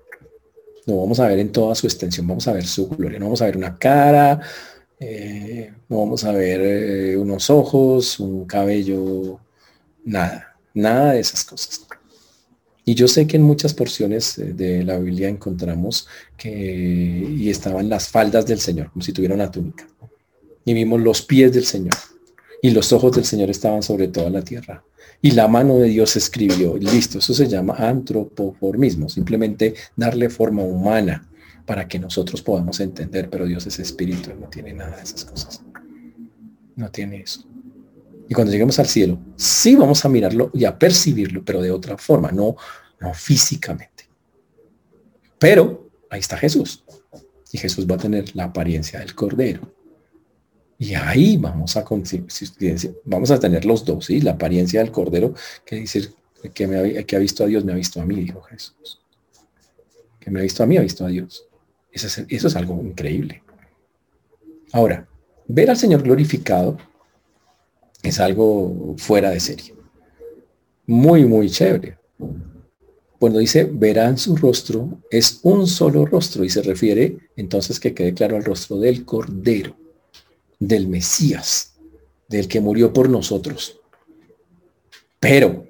[0.86, 3.42] Lo vamos a ver en toda su extensión, vamos a ver su gloria, no vamos
[3.42, 4.40] a ver una cara,
[5.00, 9.40] eh, no vamos a ver eh, unos ojos, un cabello,
[10.04, 11.86] nada, nada de esas cosas.
[12.86, 17.88] Y yo sé que en muchas porciones eh, de la Biblia encontramos que y estaban
[17.88, 19.86] las faldas del Señor, como si tuviera una túnica.
[20.66, 21.94] Y vimos los pies del Señor.
[22.60, 24.82] Y los ojos del Señor estaban sobre toda la tierra
[25.22, 26.76] y la mano de Dios escribió.
[26.76, 31.28] Listo, eso se llama antropoformismo, simplemente darle forma humana
[31.66, 35.62] para que nosotros podamos entender, pero Dios es espíritu, no tiene nada de esas cosas.
[36.76, 37.44] No tiene eso.
[38.28, 41.96] Y cuando lleguemos al cielo, sí vamos a mirarlo y a percibirlo, pero de otra
[41.98, 42.56] forma, no,
[43.00, 44.08] no físicamente.
[45.38, 46.84] Pero ahí está Jesús.
[47.52, 49.73] Y Jesús va a tener la apariencia del Cordero.
[50.78, 51.84] Y ahí vamos a,
[53.04, 54.20] vamos a tener los dos, ¿sí?
[54.20, 55.34] La apariencia del Cordero,
[55.64, 56.10] que dice
[56.52, 59.00] que, ha visto a Dios, me ha visto a mí, dijo Jesús.
[60.18, 61.46] Que me ha visto a mí, ha visto a Dios.
[61.92, 63.42] Eso es, eso es algo increíble.
[64.72, 65.06] Ahora,
[65.46, 66.76] ver al Señor glorificado
[68.02, 69.74] es algo fuera de serie.
[70.86, 71.98] Muy, muy chévere.
[73.18, 78.12] Cuando dice verán su rostro, es un solo rostro y se refiere entonces que quede
[78.12, 79.83] claro al rostro del Cordero
[80.68, 81.74] del Mesías,
[82.28, 83.80] del que murió por nosotros.
[85.20, 85.66] Pero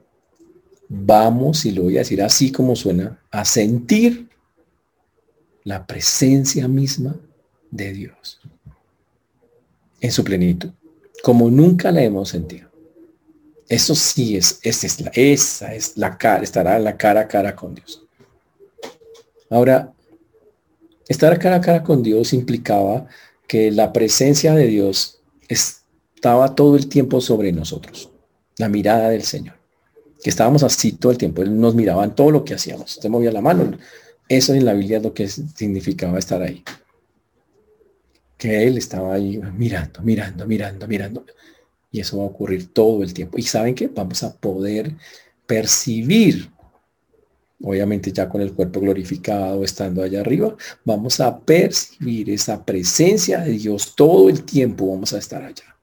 [0.89, 4.29] vamos, y lo voy a decir así como suena, a sentir
[5.65, 7.17] la presencia misma
[7.71, 8.41] de Dios
[10.01, 10.71] en su plenitud,
[11.23, 12.71] como nunca la hemos sentido.
[13.69, 17.57] Eso sí es, esa es la, esa es la cara, estará la cara a cara
[17.57, 18.05] con Dios.
[19.49, 19.93] Ahora,
[21.09, 23.07] estar cara a cara con Dios implicaba
[23.47, 28.11] que la presencia de Dios estaba todo el tiempo sobre nosotros,
[28.59, 29.57] la mirada del Señor,
[30.23, 33.09] que estábamos así todo el tiempo, Él nos miraba en todo lo que hacíamos, usted
[33.09, 33.77] movía la mano,
[34.29, 36.65] eso en la Biblia es lo que significaba estar ahí,
[38.39, 41.25] que Él estaba ahí mirando, mirando, mirando, mirando,
[41.95, 43.39] y eso va a ocurrir todo el tiempo.
[43.39, 44.97] Y saben que vamos a poder
[45.47, 46.51] percibir
[47.63, 53.53] obviamente ya con el cuerpo glorificado, estando allá arriba, vamos a percibir esa presencia de
[53.53, 55.77] Dios todo el tiempo, vamos a estar allá.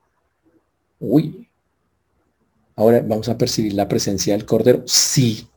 [1.00, 1.48] Uy.
[2.76, 4.84] Ahora vamos a percibir la presencia del Cordero.
[4.86, 5.48] Sí.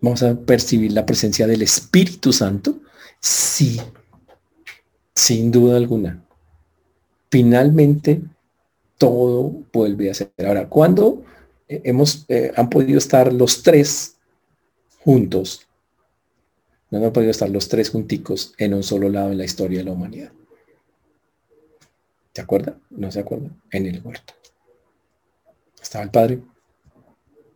[0.00, 2.80] Vamos a percibir la presencia del Espíritu Santo.
[3.20, 3.80] Sí.
[5.14, 6.24] Sin duda alguna.
[7.30, 8.22] Finalmente,
[8.96, 10.32] todo vuelve a ser.
[10.46, 11.24] Ahora, ¿cuándo
[11.68, 14.17] eh, hemos, eh, han podido estar los tres
[15.00, 15.66] juntos.
[16.90, 19.84] No han podido estar los tres junticos en un solo lado en la historia de
[19.84, 20.32] la humanidad.
[22.32, 22.80] ¿Se acuerdan?
[22.90, 23.60] ¿No se acuerdan?
[23.70, 24.34] En el huerto.
[25.80, 26.40] Estaba el Padre,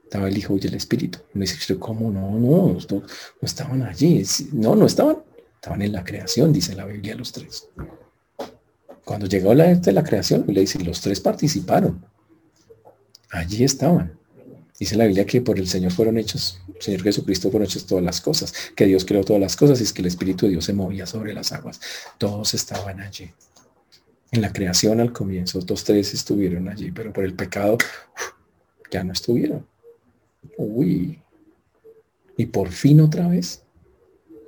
[0.04, 1.20] estaba el Hijo y el Espíritu.
[1.32, 2.32] Me dice, ¿cómo no?
[2.38, 3.02] No, no,
[3.40, 4.22] estaban allí.
[4.52, 5.18] No, no estaban.
[5.54, 7.68] Estaban en la creación, dice la Biblia, los tres.
[9.04, 12.04] Cuando llegó la, de la creación, le dice, los tres participaron.
[13.30, 14.18] Allí estaban.
[14.78, 18.20] Dice la Biblia que por el Señor fueron hechos, Señor Jesucristo fueron hechas todas las
[18.20, 20.72] cosas, que Dios creó todas las cosas y es que el Espíritu de Dios se
[20.72, 21.80] movía sobre las aguas.
[22.18, 23.30] Todos estaban allí.
[24.32, 27.78] En la creación al comienzo, dos, tres estuvieron allí, pero por el pecado
[28.90, 29.66] ya no estuvieron.
[30.56, 31.20] Uy.
[32.36, 33.62] Y por fin otra vez,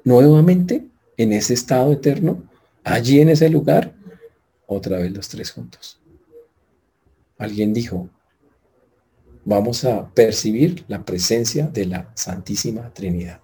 [0.04, 2.42] nuevamente, en ese estado eterno,
[2.82, 3.94] allí en ese lugar,
[4.66, 6.00] otra vez los tres juntos.
[7.38, 8.08] Alguien dijo,
[9.44, 13.40] vamos a percibir la presencia de la Santísima Trinidad.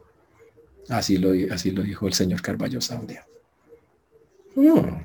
[0.89, 3.27] Así lo, así lo dijo el señor Carballo Saundia.
[4.55, 5.05] Hmm,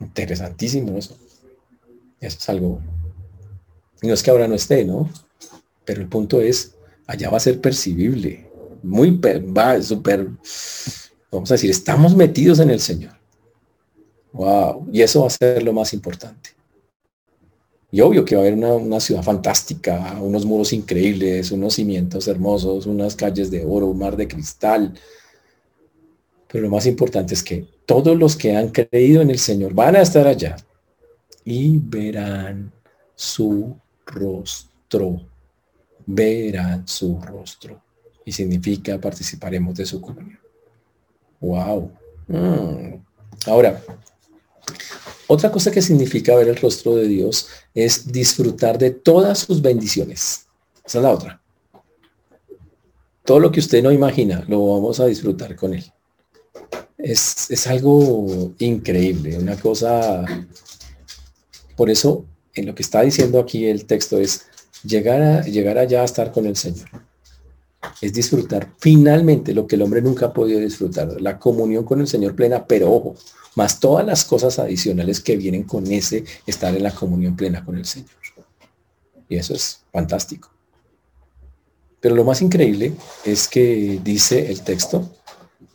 [0.00, 1.16] interesantísimo eso.
[2.20, 2.80] Eso es algo.
[4.02, 5.10] No es que ahora no esté, ¿no?
[5.84, 6.74] Pero el punto es,
[7.06, 8.50] allá va a ser percibible.
[8.82, 10.28] Muy, va, súper,
[11.30, 13.12] vamos a decir, estamos metidos en el Señor.
[14.32, 14.88] Wow.
[14.92, 16.50] Y eso va a ser lo más importante.
[17.90, 22.84] Y obvio que va a haber una, ciudad fantástica, unos muros increíbles, unos cimientos hermosos,
[22.86, 24.92] unas calles de oro, un mar de cristal.
[26.48, 29.96] Pero lo más importante es que todos los que han creído en el Señor van
[29.96, 30.56] a estar allá
[31.44, 32.70] y verán
[33.14, 33.74] su
[34.04, 35.22] rostro.
[36.04, 37.82] Verán su rostro.
[38.26, 40.38] Y significa participaremos de su comunión.
[41.40, 41.90] Wow.
[42.26, 42.94] Mm.
[43.46, 43.82] Ahora,
[45.28, 50.46] otra cosa que significa ver el rostro de Dios es disfrutar de todas sus bendiciones.
[50.84, 51.40] Esa es la otra.
[53.24, 55.84] Todo lo que usted no imagina, lo vamos a disfrutar con Él.
[56.96, 60.24] Es, es algo increíble, una cosa...
[61.76, 64.46] Por eso, en lo que está diciendo aquí el texto es
[64.82, 66.88] llegar, a, llegar allá a estar con el Señor.
[68.00, 72.08] Es disfrutar finalmente lo que el hombre nunca ha podido disfrutar, la comunión con el
[72.08, 73.16] Señor plena, pero ojo,
[73.54, 77.76] más todas las cosas adicionales que vienen con ese estar en la comunión plena con
[77.76, 78.10] el Señor.
[79.28, 80.50] Y eso es fantástico.
[82.00, 82.92] Pero lo más increíble
[83.24, 85.10] es que dice el texto,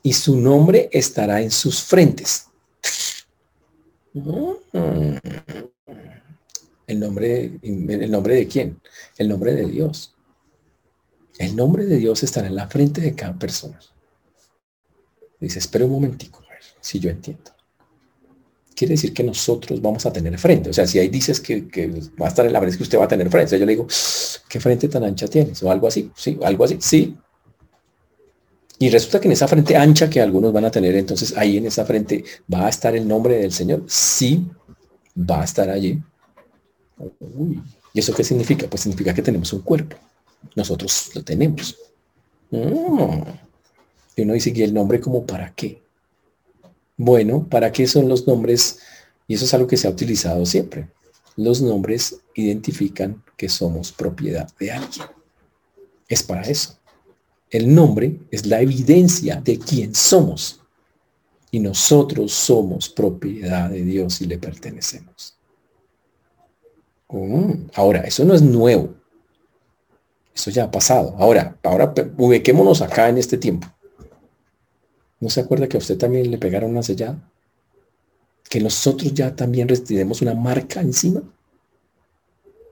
[0.02, 2.48] y su nombre estará en sus frentes.
[4.13, 4.52] Mm.
[6.86, 8.80] El nombre, ¿El nombre de quién?
[9.18, 10.13] El nombre de Dios.
[11.38, 13.80] El nombre de Dios estará en la frente de cada persona.
[15.39, 16.41] Dice, espera un momentico,
[16.80, 17.54] si yo entiendo
[18.76, 20.69] quiere decir que nosotros vamos a tener frente.
[20.69, 21.62] O sea, si ahí dices que,
[22.22, 23.58] va a estar en la frente, que usted va a tener frente.
[23.58, 23.88] yo le digo,
[24.50, 25.62] ¿qué frente tan ancha tienes?
[25.63, 27.15] O algo así, sí, algo así, sí.
[28.80, 31.67] Y resulta que en esa frente ancha que algunos van a tener, entonces ahí en
[31.67, 33.84] esa frente va a estar el nombre del Señor.
[33.88, 34.46] Sí,
[35.17, 36.02] va a estar allí.
[37.93, 38.67] ¿Y eso qué significa?
[38.67, 39.96] Pues significa que tenemos un cuerpo.
[40.56, 41.78] Nosotros lo tenemos.
[42.52, 45.82] Y uno dice, ¿y el nombre como para qué?
[46.98, 48.80] Bueno, ¿para qué son los nombres?
[49.28, 50.90] Y eso es algo que se ha utilizado siempre.
[51.36, 55.08] Los nombres identifican que somos propiedad de alguien.
[56.08, 56.78] Es para eso.
[57.50, 60.60] El nombre es la evidencia de quién somos.
[61.50, 65.36] Y nosotros somos propiedad de Dios y le pertenecemos.
[67.10, 68.96] Mm, ahora, eso no es nuevo.
[70.36, 71.15] Eso ya ha pasado.
[71.17, 73.67] Ahora, ahora ubiquémonos acá en este tiempo.
[75.19, 77.17] ¿No se acuerda que a usted también le pegaron una sellada?
[78.50, 81.22] Que nosotros ya también tenemos una marca encima.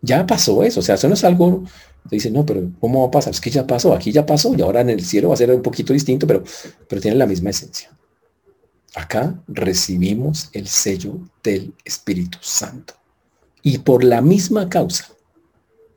[0.01, 1.63] Ya pasó eso, o sea, eso no es algo,
[2.09, 3.33] dice, no, pero ¿cómo va a pasar?
[3.33, 5.51] Es que ya pasó, aquí ya pasó y ahora en el cielo va a ser
[5.51, 6.43] un poquito distinto, pero,
[6.87, 7.95] pero tiene la misma esencia.
[8.95, 12.95] Acá recibimos el sello del Espíritu Santo.
[13.61, 15.07] Y por la misma causa,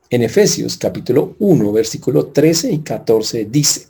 [0.09, 3.87] en Efesios capítulo 1, versículo 13 y 14 dice,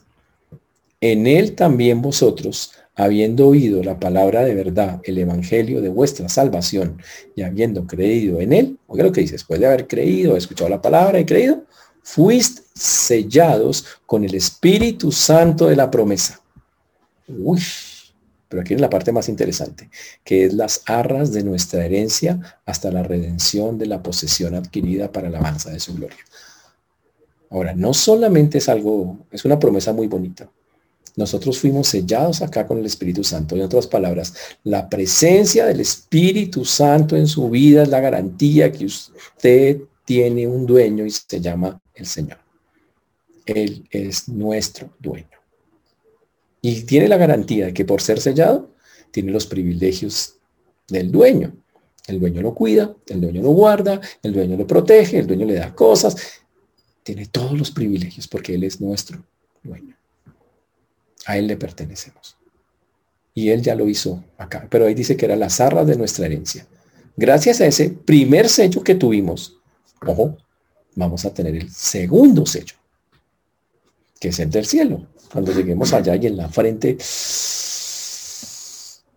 [1.01, 7.01] en él también vosotros, habiendo oído la palabra de verdad, el evangelio de vuestra salvación,
[7.35, 10.81] y habiendo creído en él, oiga lo que dice, después de haber creído, escuchado la
[10.81, 11.63] palabra y creído,
[12.01, 16.41] fuiste sellados con el Espíritu Santo de la promesa.
[17.27, 17.61] Uy,
[18.47, 19.89] pero aquí es la parte más interesante,
[20.23, 25.29] que es las arras de nuestra herencia hasta la redención de la posesión adquirida para
[25.29, 26.17] la alabanza de su gloria.
[27.49, 30.49] Ahora, no solamente es algo, es una promesa muy bonita,
[31.15, 33.55] nosotros fuimos sellados acá con el Espíritu Santo.
[33.55, 38.85] En otras palabras, la presencia del Espíritu Santo en su vida es la garantía que
[38.85, 42.37] usted tiene un dueño y se llama el Señor.
[43.45, 45.34] Él es nuestro dueño.
[46.65, 48.71] Y tiene la garantía de que por ser sellado,
[49.11, 50.37] tiene los privilegios
[50.87, 51.55] del dueño.
[52.07, 55.53] El dueño lo cuida, el dueño lo guarda, el dueño lo protege, el dueño le
[55.53, 56.17] da cosas.
[57.03, 59.23] Tiene todos los privilegios porque Él es nuestro
[59.61, 59.95] dueño.
[61.27, 62.35] A Él le pertenecemos.
[63.35, 64.67] Y Él ya lo hizo acá.
[64.67, 66.65] Pero ahí dice que era la zarra de nuestra herencia.
[67.15, 69.59] Gracias a ese primer sello que tuvimos,
[70.03, 70.35] ojo,
[70.95, 72.73] vamos a tener el segundo sello,
[74.25, 75.05] que es el del cielo.
[75.31, 76.93] Cuando lleguemos allá y en la frente,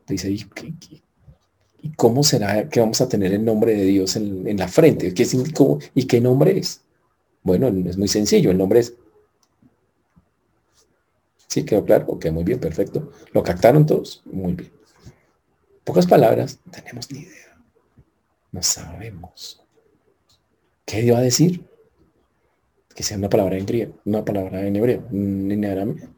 [0.07, 0.44] dice, ¿y,
[1.97, 5.14] cómo será que vamos a tener el nombre de Dios en, la frente?
[5.14, 5.27] ¿Qué,
[5.94, 6.83] ¿Y qué nombre es?
[7.42, 8.97] Bueno, es muy sencillo, el nombre es
[11.47, 12.05] ¿Sí quedó claro?
[12.09, 13.11] Ok, muy bien, perfecto.
[13.33, 14.21] ¿Lo captaron todos?
[14.27, 14.71] Muy bien.
[15.85, 17.57] Pocas palabras, tenemos ni idea.
[18.53, 19.62] No sabemos.
[20.85, 21.66] ¿Qué iba a decir?
[22.99, 26.09] Que sea una palabra en griego, una palabra en hebreo, en arameo.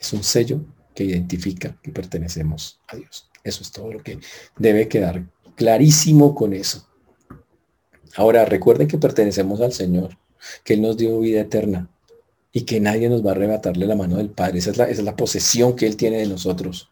[0.00, 0.62] Es un sello
[0.96, 3.30] que identifica que pertenecemos a Dios.
[3.44, 4.18] Eso es todo lo que
[4.58, 5.22] debe quedar
[5.54, 6.88] clarísimo con eso.
[8.16, 10.18] Ahora, recuerden que pertenecemos al Señor,
[10.64, 11.88] que Él nos dio vida eterna,
[12.50, 14.58] y que nadie nos va a arrebatarle la mano del Padre.
[14.58, 16.90] Esa es la, esa es la posesión que Él tiene de nosotros.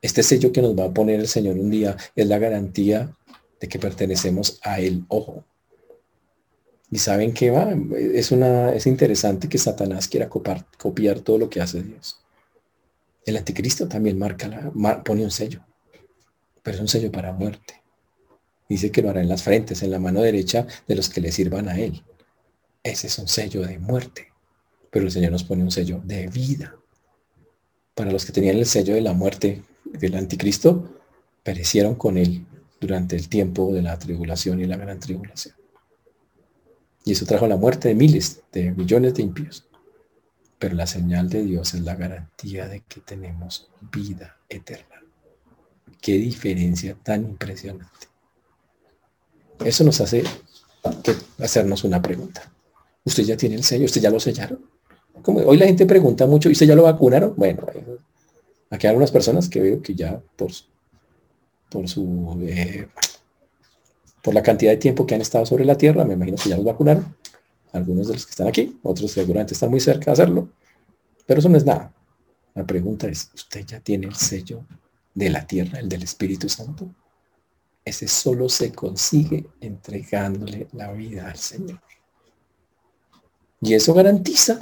[0.00, 3.12] Este sello que nos va a poner el Señor un día es la garantía
[3.60, 5.04] de que pertenecemos a Él.
[5.08, 5.44] Ojo.
[6.90, 11.60] Y saben qué va, es, una, es interesante que Satanás quiera copiar, todo lo que
[11.60, 12.20] hace Dios.
[13.26, 15.64] El anticristo también marca la, pone un sello,
[16.62, 17.82] pero es un sello para muerte.
[18.68, 21.32] Dice que lo hará en las frentes, en la mano derecha de los que le
[21.32, 22.02] sirvan a él.
[22.82, 24.28] Ese es un sello de muerte
[24.90, 26.74] pero el Señor nos pone un sello de vida.
[27.94, 31.00] Para los que tenían el sello de la muerte del anticristo,
[31.42, 32.46] perecieron con él
[32.80, 35.54] durante el tiempo de la tribulación y la gran tribulación.
[37.04, 39.66] Y eso trajo la muerte de miles, de millones de impíos.
[40.58, 45.02] Pero la señal de Dios es la garantía de que tenemos vida eterna.
[46.00, 48.08] Qué diferencia tan impresionante.
[49.64, 50.24] Eso nos hace
[51.38, 52.50] hacernos una pregunta.
[53.04, 53.86] ¿Usted ya tiene el sello?
[53.86, 54.60] ¿Usted ya lo sellaron?
[55.22, 57.34] Como hoy la gente pregunta mucho, ¿y usted ya lo vacunaron?
[57.36, 57.66] Bueno,
[58.70, 60.50] aquí hay algunas personas que veo que ya por,
[61.70, 62.88] por su eh,
[64.22, 66.56] por la cantidad de tiempo que han estado sobre la Tierra, me imagino que ya
[66.56, 67.16] los vacunaron.
[67.72, 70.48] Algunos de los que están aquí, otros seguramente están muy cerca de hacerlo.
[71.26, 71.92] Pero eso no es nada.
[72.54, 74.64] La pregunta es, ¿usted ya tiene el sello
[75.14, 76.88] de la Tierra, el del Espíritu Santo?
[77.84, 81.80] Ese solo se consigue entregándole la vida al Señor.
[83.60, 84.58] Y eso garantiza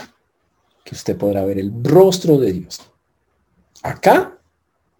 [0.85, 2.81] que usted podrá ver el rostro de Dios.
[3.83, 4.39] Acá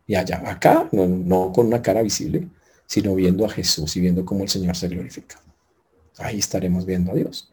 [0.07, 0.43] y allá.
[0.47, 2.49] Acá, no, con una cara visible,
[2.87, 5.41] sino viendo a Jesús y viendo cómo el Señor se glorifica.
[6.19, 7.53] Ahí estaremos viendo a Dios.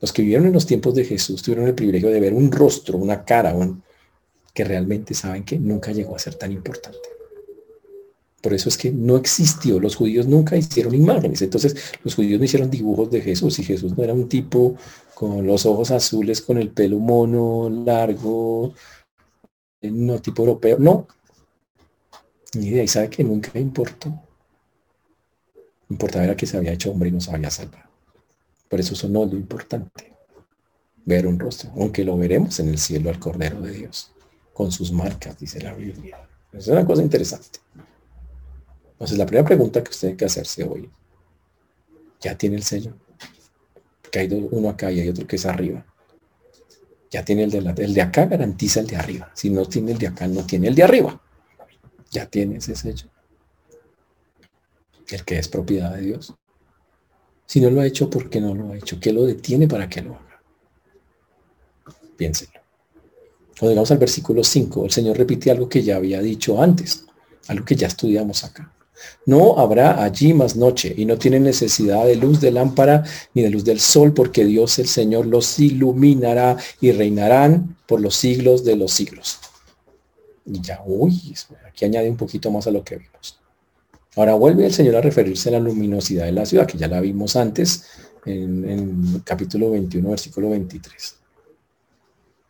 [0.00, 2.98] Los que vivieron en los tiempos de Jesús tuvieron el privilegio de ver un rostro,
[2.98, 3.54] una cara,
[4.52, 6.98] que realmente saben que nunca llegó a ser tan importante.
[8.42, 12.44] Por eso es que no existió, los judíos nunca hicieron imágenes, entonces los judíos no
[12.44, 14.76] hicieron dibujos de Jesús y Jesús no era un tipo
[15.14, 18.72] con los ojos azules, con el pelo mono, largo,
[19.82, 21.08] no tipo europeo, no.
[22.54, 24.25] Ni idea, y sabe que nunca importó.
[25.88, 27.88] Importaba era que se había hecho hombre y nos había salvado.
[28.68, 30.12] Por eso eso no es lo importante.
[31.04, 34.12] Ver un rostro, aunque lo veremos en el cielo al Cordero de Dios,
[34.52, 36.18] con sus marcas, dice la Biblia.
[36.52, 37.60] Es una cosa interesante.
[38.92, 40.90] Entonces, la primera pregunta que usted tiene que hacerse hoy,
[42.20, 42.94] ¿ya tiene el sello?
[44.10, 45.84] Que hay uno acá y hay otro que es arriba.
[47.10, 49.30] Ya tiene el de, la, el de acá, garantiza el de arriba.
[49.34, 51.20] Si no tiene el de acá, no tiene el de arriba.
[52.10, 53.08] Ya tiene ese sello.
[55.08, 56.34] El que es propiedad de Dios.
[57.46, 58.98] Si no lo ha hecho, ¿por qué no lo ha hecho?
[59.00, 60.42] ¿Qué lo detiene para que lo haga?
[62.16, 62.60] Piénsenlo.
[63.58, 67.06] Cuando llegamos al versículo 5, el Señor repite algo que ya había dicho antes,
[67.46, 68.72] algo que ya estudiamos acá.
[69.26, 73.04] No habrá allí más noche y no tienen necesidad de luz de lámpara
[73.34, 78.16] ni de luz del sol porque Dios el Señor los iluminará y reinarán por los
[78.16, 79.38] siglos de los siglos.
[80.46, 81.34] Y ya, uy,
[81.66, 83.38] aquí añade un poquito más a lo que vimos.
[84.16, 87.00] Ahora vuelve el Señor a referirse a la luminosidad de la ciudad, que ya la
[87.00, 87.84] vimos antes
[88.24, 91.18] en, en capítulo 21, versículo 23.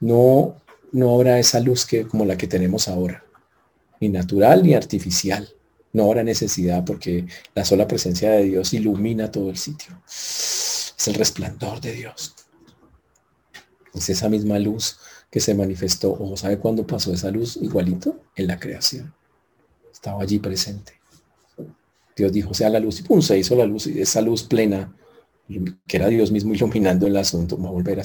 [0.01, 0.57] No,
[0.93, 3.25] no habrá esa luz que, como la que tenemos ahora,
[4.01, 5.49] ni natural ni artificial
[5.97, 10.03] no habrá necesidad porque la sola presencia de Dios ilumina todo el sitio.
[10.07, 12.35] Es el resplandor de Dios.
[13.95, 14.99] Es esa misma luz
[15.31, 16.13] que se manifestó.
[16.13, 18.21] ¿O sabe cuándo pasó esa luz igualito?
[18.35, 19.15] En la creación.
[19.91, 21.01] Estaba allí presente.
[22.17, 24.95] Dios dijo, sea la luz, y pum, se hizo la luz, y esa luz plena,
[25.87, 28.05] que era Dios mismo iluminando el asunto, va a volver a.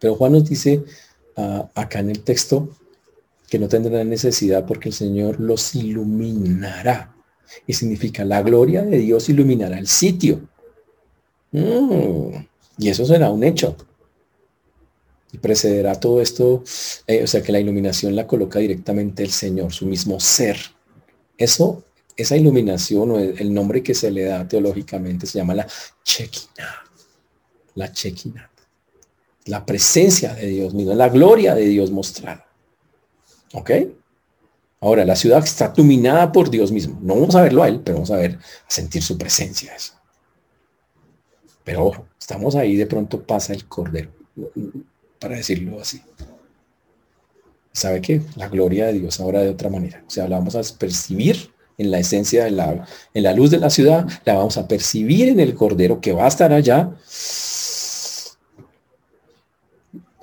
[0.00, 0.84] Pero Juan nos dice
[1.36, 2.70] ah, acá en el texto
[3.48, 7.14] que no tendrán necesidad porque el Señor los iluminará.
[7.66, 10.40] Y significa la gloria de Dios iluminará el sitio.
[11.52, 12.34] Mm,
[12.78, 13.74] y eso será un hecho.
[15.32, 16.62] Y precederá todo esto,
[17.06, 20.58] eh, o sea que la iluminación la coloca directamente el Señor, su mismo ser.
[21.38, 21.84] Eso,
[22.18, 25.66] esa iluminación o el, nombre que se le da teológicamente se llama la
[26.02, 26.84] Chequina.
[27.76, 28.50] La Chequina.
[29.44, 32.44] La presencia de Dios mismo, la gloria de Dios mostrada.
[33.54, 33.70] ¿Ok?
[34.80, 36.98] Ahora, la ciudad está iluminada por Dios mismo.
[37.00, 39.74] No vamos a verlo a Él, pero vamos a ver, a sentir su presencia.
[39.74, 39.94] Eso.
[41.62, 44.10] Pero ojo, estamos ahí, de pronto pasa el cordero,
[45.20, 46.02] para decirlo así.
[47.72, 48.22] ¿Sabe qué?
[48.34, 50.02] La gloria de Dios ahora de otra manera.
[50.04, 53.58] O sea, la vamos a percibir en la esencia de la, en la luz de
[53.58, 56.90] la ciudad, la vamos a percibir en el cordero que va a estar allá.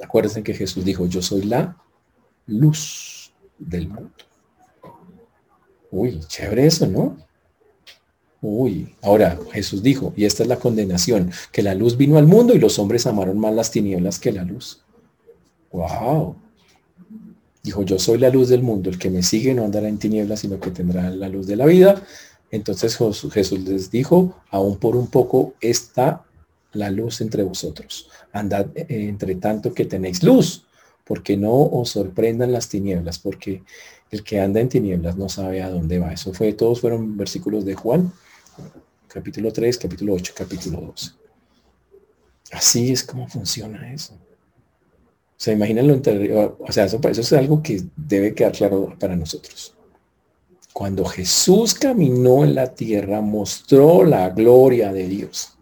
[0.03, 1.77] Acuérdense que Jesús dijo, yo soy la
[2.45, 4.11] luz del mundo.
[5.91, 7.17] Uy, chévere eso, ¿no?
[8.41, 12.53] Uy, ahora Jesús dijo, y esta es la condenación, que la luz vino al mundo
[12.53, 14.83] y los hombres amaron más las tinieblas que la luz.
[15.71, 16.35] Wow.
[17.65, 20.41] Dijo, yo soy la luz del mundo, el que me sigue no andará en tinieblas,
[20.41, 21.99] sino que tendrá la luz de la vida.
[22.51, 26.23] Entonces Jesús les dijo, aún por un poco está
[26.73, 28.07] la luz entre vosotros.
[28.31, 30.67] Andad eh, entre tanto que tenéis luz,
[31.05, 33.63] porque no os sorprendan las tinieblas, porque
[34.11, 36.13] el que anda en tinieblas no sabe a dónde va.
[36.13, 38.13] Eso fue, todos fueron versículos de Juan,
[39.07, 41.11] capítulo 3, capítulo 8, capítulo 12.
[42.51, 44.13] Así es como funciona eso.
[45.37, 46.01] O sea, imagínenlo,
[46.59, 49.75] o sea, eso, eso es algo que debe quedar claro para nosotros.
[50.71, 55.57] Cuando Jesús caminó en la tierra, mostró la gloria de Dios,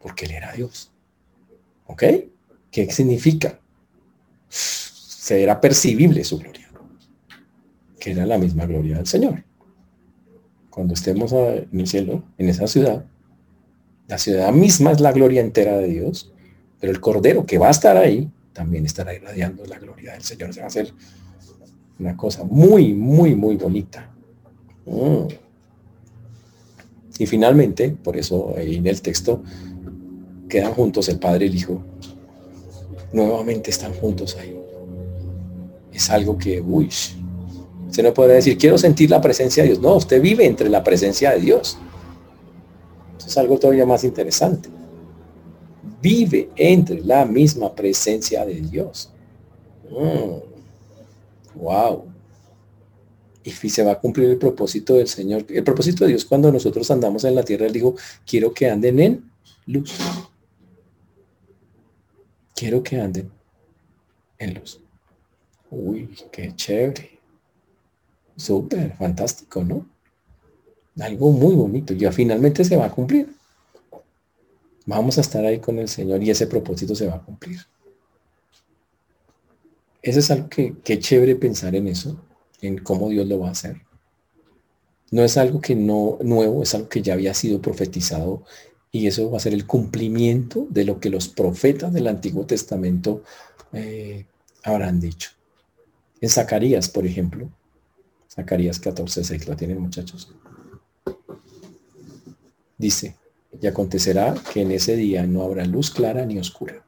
[0.00, 0.90] porque Él era Dios.
[1.86, 2.04] ¿Ok?
[2.70, 3.60] ¿Qué significa?
[4.48, 6.70] Se era percibible su gloria,
[7.98, 9.44] que era la misma gloria del Señor.
[10.70, 13.04] Cuando estemos en el cielo, en esa ciudad,
[14.06, 16.32] la ciudad misma es la gloria entera de Dios,
[16.80, 20.52] pero el Cordero que va a estar ahí también estará irradiando la gloria del Señor.
[20.52, 20.92] Se va a hacer
[22.00, 24.10] una cosa muy, muy, muy bonita.
[24.84, 25.28] Mm.
[27.20, 29.44] Y finalmente, por eso en el texto,
[30.48, 31.84] quedan juntos el Padre y el Hijo
[33.12, 34.60] nuevamente están juntos ahí.
[35.92, 36.90] Es algo que, uy,
[37.90, 39.80] se no puede decir, quiero sentir la presencia de Dios.
[39.80, 41.78] No, usted vive entre la presencia de Dios.
[43.18, 44.68] Eso es algo todavía más interesante.
[46.00, 49.10] Vive entre la misma presencia de Dios.
[49.90, 51.58] Mm.
[51.60, 52.04] Wow.
[53.42, 55.44] Y se va a cumplir el propósito del Señor.
[55.48, 57.94] El propósito de Dios cuando nosotros andamos en la tierra, Él dijo,
[58.26, 59.30] quiero que anden en
[59.66, 59.94] luz
[62.58, 63.30] quiero que anden
[64.38, 64.80] en luz.
[65.70, 67.20] Uy, qué chévere.
[68.36, 69.86] Súper, fantástico, ¿no?
[70.98, 71.94] Algo muy bonito.
[71.94, 73.28] Ya finalmente se va a cumplir.
[74.88, 77.60] Vamos a estar ahí con el Señor y ese propósito se va a cumplir.
[80.00, 82.18] Eso es algo que, qué chévere pensar en eso,
[82.62, 83.82] en cómo Dios lo va a hacer.
[85.10, 88.44] No es algo que no nuevo, es algo que ya había sido profetizado
[88.90, 93.22] y eso va a ser el cumplimiento de lo que los profetas del Antiguo Testamento
[93.74, 94.24] eh,
[94.62, 95.32] habrán dicho.
[96.22, 97.50] En Zacarías, por ejemplo,
[98.34, 100.34] Zacarías 14, 6, ¿la tienen muchachos?
[102.78, 103.16] Dice,
[103.60, 106.84] y acontecerá que en ese día no habrá luz clara ni oscura.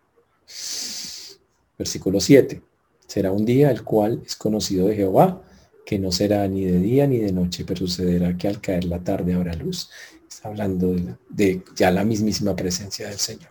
[1.78, 2.62] Versículo 7,
[3.06, 5.42] será un día el cual es conocido de Jehová,
[5.84, 9.02] que no será ni de día ni de noche, pero sucederá que al caer la
[9.02, 9.90] tarde habrá luz
[10.28, 10.94] Está hablando
[11.28, 13.50] de, ya la mismísima presencia del Señor.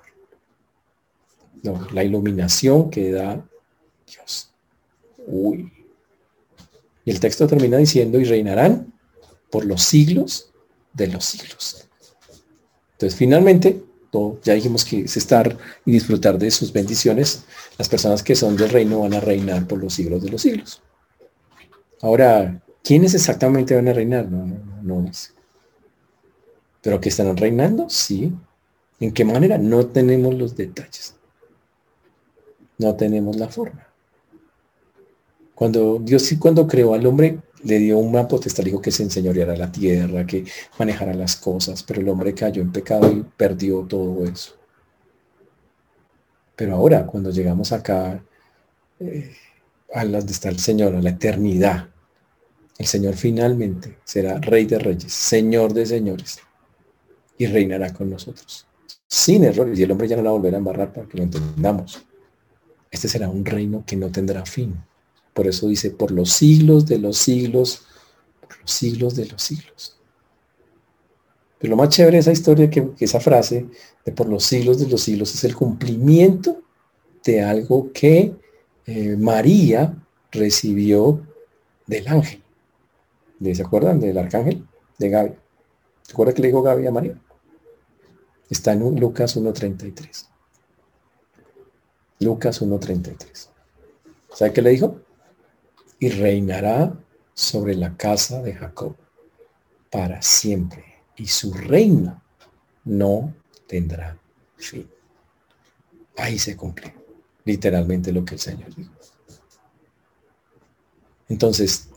[1.92, 3.46] la iluminación que da
[4.08, 4.52] Dios.
[7.04, 8.94] Y el texto termina diciendo, y reinarán
[9.52, 10.52] por los siglos
[10.94, 11.89] de los siglos.
[13.00, 13.82] Entonces, finalmente,
[14.44, 17.46] ya dijimos que es estar y disfrutar de sus bendiciones.
[17.78, 20.82] Las personas que son del reino van a reinar por los siglos de los siglos.
[22.02, 24.30] Ahora, ¿quiénes exactamente van a reinar?
[24.30, 25.12] No, no, no, no
[26.82, 28.34] pero que están reinando, sí.
[29.00, 29.58] ¿En qué manera?
[29.58, 31.16] No tenemos los detalles.
[32.78, 33.88] No tenemos la forma.
[35.56, 39.72] Cuando Dios cuando creó al hombre, le dio una potestad, dijo que se enseñoreara la
[39.72, 40.46] tierra, que
[40.78, 44.56] manejara las cosas, pero el hombre cayó en pecado y perdió todo eso.
[46.56, 48.24] Pero ahora, cuando llegamos acá,
[49.00, 49.32] eh,
[49.94, 51.90] a las de está el Señor, a la eternidad,
[52.78, 56.40] El Señor finalmente será Rey de Reyes, Señor de Señores,
[57.38, 58.68] y reinará con nosotros.
[59.06, 62.06] Sin errores, y el hombre ya no la volverá a embarrar para que lo entendamos.
[62.90, 64.76] Este será un reino que no tendrá fin.
[65.40, 67.84] Por eso dice, por los siglos de los siglos,
[68.42, 69.98] por los siglos de los siglos.
[71.58, 73.66] Pero lo más chévere de esa historia, que, esa frase
[74.04, 76.62] de por los siglos de los siglos, es el cumplimiento
[77.24, 78.36] de algo que
[78.86, 79.96] eh, María
[80.30, 81.22] recibió
[81.88, 82.44] del ángel.
[83.42, 84.68] ¿Se acuerdan del arcángel?
[84.98, 85.32] De Gaby.
[86.02, 87.18] ¿Se acuerdan que le dijo Gaby a María?
[88.50, 90.26] Está en Lucas 1.33.
[92.20, 93.48] Lucas 1.33.
[94.34, 95.00] ¿Sabe qué le dijo?
[96.00, 96.94] Y reinará
[97.34, 98.96] sobre la casa de Jacob
[99.92, 100.86] para siempre.
[101.18, 102.22] Y su reino
[102.86, 103.34] no
[103.68, 104.18] tendrá
[104.58, 104.90] fin.
[106.18, 107.00] Ahí se cumple
[107.46, 108.92] literalmente lo que el Señor dijo.
[111.28, 111.90] Entonces,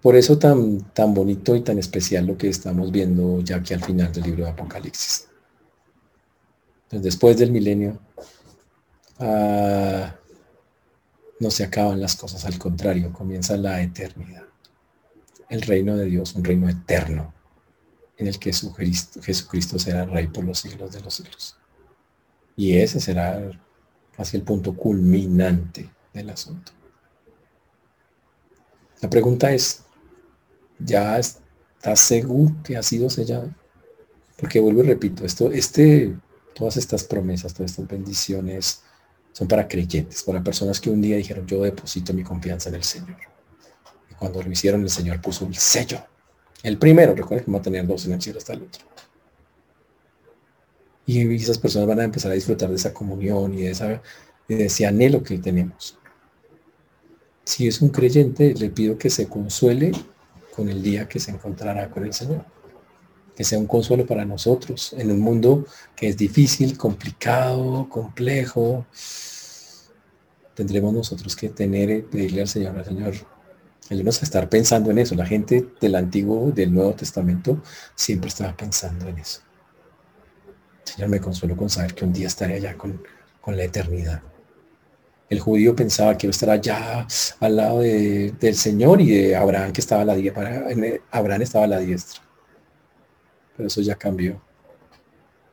[0.00, 3.84] por eso tan, tan bonito y tan especial lo que estamos viendo ya aquí al
[3.84, 5.28] final del libro de Apocalipsis.
[6.90, 7.98] después del milenio,
[9.18, 10.14] ah,
[11.42, 14.44] no se acaban las cosas, al contrario, comienza la eternidad.
[15.48, 17.34] El reino de Dios, un reino eterno,
[18.16, 21.56] en el que Jesucristo, será rey por los siglos de los siglos.
[22.54, 23.50] Y ese será
[24.16, 26.70] casi el punto culminante del asunto.
[29.00, 29.82] La pregunta es,
[30.78, 33.52] ya está seguro que ha sido sellado.
[34.38, 36.16] Porque vuelvo y repito, esto, este,
[36.54, 38.84] todas estas promesas, todas estas bendiciones
[39.32, 42.84] son para creyentes, para personas que un día dijeron, yo deposito mi confianza en el
[42.84, 43.16] Señor.
[44.10, 46.04] Y cuando lo hicieron, el Señor puso el sello.
[46.62, 48.84] El primero, recuerden que va a tener dos en el cielo hasta el otro.
[51.06, 54.00] Y esas personas van a empezar a disfrutar de esa comunión y de, esa,
[54.46, 55.98] y de ese anhelo que tenemos.
[57.44, 59.92] Si es un creyente, le pido que se consuele
[60.54, 62.44] con el día que se encontrará con el Señor.
[63.36, 65.64] Que sea un consuelo para nosotros en un mundo
[65.96, 68.86] que es difícil, complicado, complejo.
[70.54, 73.14] Tendremos nosotros que tener, pedirle al Señor, al Señor,
[73.88, 75.14] ayúdanos a estar pensando en eso.
[75.14, 77.62] La gente del Antiguo, del Nuevo Testamento,
[77.94, 79.40] siempre estaba pensando en eso.
[80.84, 83.02] Señor, me consuelo con saber que un día estaré allá con,
[83.40, 84.22] con la eternidad.
[85.32, 87.06] El judío pensaba que iba a estar allá
[87.40, 90.66] al lado del Señor y de Abraham que estaba a la diestra.
[91.10, 92.20] Abraham estaba a la diestra.
[93.56, 94.40] Pero eso ya cambió.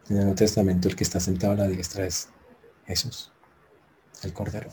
[0.09, 2.29] En el Nuevo Testamento el que está sentado a la diestra es
[2.85, 3.31] Jesús,
[4.23, 4.69] el Cordero.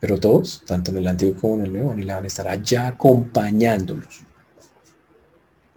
[0.00, 2.48] Pero todos, tanto en el Antiguo como en el Nuevo, ni la van a estar
[2.48, 4.20] allá acompañándolos.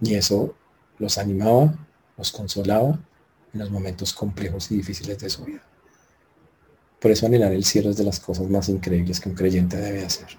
[0.01, 0.55] Y eso
[0.97, 1.73] los animaba,
[2.17, 2.99] los consolaba
[3.53, 5.61] en los momentos complejos y difíciles de su vida.
[6.99, 10.05] Por eso anhelar el cielo es de las cosas más increíbles que un creyente debe
[10.05, 10.29] hacer.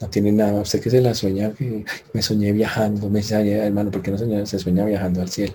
[0.00, 0.60] No tiene nada.
[0.60, 4.46] Usted que se la sueña, que me soñé viajando, me decía, hermano, ¿por qué no
[4.46, 5.54] se sueña viajando al cielo?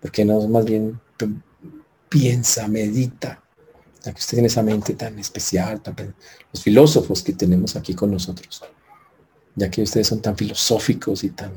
[0.00, 0.98] ¿Por qué no más bien
[2.08, 3.42] piensa, medita?
[4.02, 5.82] Ya que usted tiene esa mente tan especial,
[6.52, 8.62] los filósofos que tenemos aquí con nosotros,
[9.54, 11.52] ya que ustedes son tan filosóficos y tan...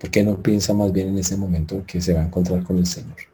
[0.00, 2.76] ¿Por qué no piensa más bien en ese momento que se va a encontrar con
[2.76, 3.31] el Señor?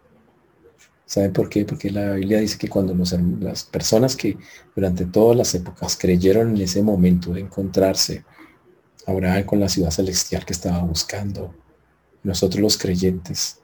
[1.08, 1.64] ¿Sabe por qué?
[1.64, 2.94] Porque la Biblia dice que cuando
[3.40, 4.36] las personas que
[4.76, 8.26] durante todas las épocas creyeron en ese momento de encontrarse
[9.06, 11.54] Abraham con la ciudad celestial que estaba buscando,
[12.22, 13.58] nosotros los creyentes,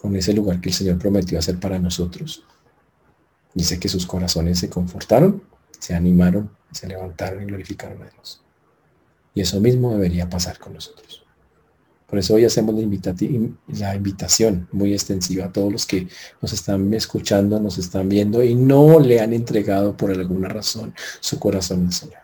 [0.00, 2.44] con ese lugar que el Señor prometió hacer para nosotros,
[3.54, 5.42] dice que sus corazones se confortaron,
[5.80, 8.40] se animaron, se levantaron y glorificaron a Dios.
[9.34, 11.21] Y eso mismo debería pasar con nosotros.
[12.12, 16.08] Por eso hoy hacemos la, invitación muy extensiva a todos los que
[16.42, 21.38] nos están escuchando, nos están viendo y no le han entregado por alguna razón su
[21.38, 22.20] corazón al Señor.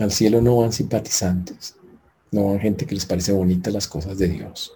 [0.00, 1.76] Al cielo no van simpatizantes,
[2.32, 4.72] no van gente que les parece bonita las cosas de Dios,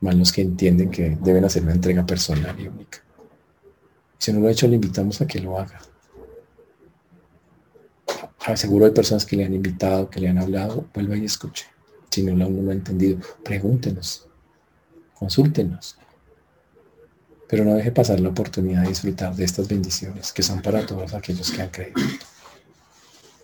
[0.00, 2.98] van los que entienden que deben hacer una entrega personal y única.
[4.18, 5.78] Si no lo ha hecho, le invitamos a que lo haga.
[8.56, 11.66] Seguro hay personas que le han invitado, que le han hablado, vuelva y escuche.
[12.10, 14.28] Si no lo, no ha entendido, pregúntenos,
[15.14, 15.96] consúltenos.
[17.48, 21.14] Pero no deje pasar la oportunidad de disfrutar de estas bendiciones que son para todos
[21.14, 21.94] aquellos que han creído.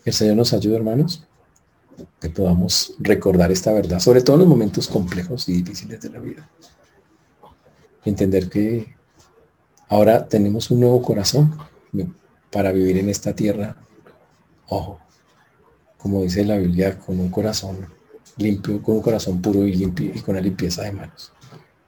[0.05, 1.24] El Señor nos ayude, hermanos,
[2.20, 6.18] que podamos recordar esta verdad, sobre todo en los momentos complejos y difíciles de la
[6.18, 6.48] vida.
[8.05, 8.94] Entender que
[9.88, 11.59] ahora tenemos un nuevo corazón
[12.51, 13.76] para vivir en esta tierra
[14.71, 14.99] ojo,
[15.99, 17.87] como dice la Biblia, con un corazón
[18.39, 21.33] limpio, con un corazón puro y limpio y con la limpieza de manos.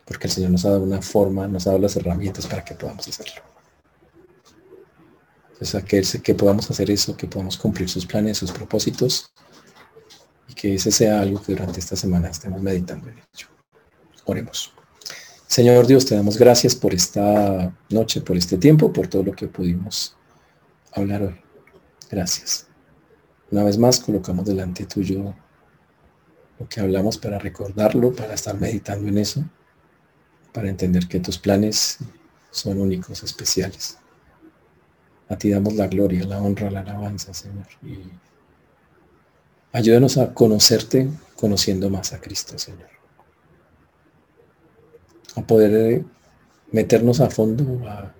[0.04, 2.74] Porque el Señor nos ha dado una forma, nos ha dado las herramientas para que
[2.74, 3.42] podamos hacerlo.
[5.52, 9.32] Entonces, que, que podamos hacer eso, que podamos cumplir sus planes, sus propósitos,
[10.48, 13.46] y que ese sea algo que durante esta semana estemos meditando en ello.
[14.24, 14.72] Oremos.
[15.46, 19.46] Señor Dios, te damos gracias por esta noche, por este tiempo, por todo lo que
[19.46, 20.16] pudimos
[20.92, 21.40] hablar hoy.
[22.10, 22.71] Gracias.
[23.52, 25.34] Una vez más colocamos delante tuyo
[26.58, 29.44] lo que hablamos para recordarlo, para estar meditando en eso,
[30.54, 31.98] para entender que tus planes
[32.50, 33.98] son únicos, especiales.
[35.28, 37.66] A ti damos la gloria, la honra, la alabanza, Señor.
[37.82, 37.98] Y
[39.72, 42.88] ayúdanos a conocerte conociendo más a Cristo, Señor.
[45.36, 46.02] A poder
[46.70, 48.14] meternos a fondo, a,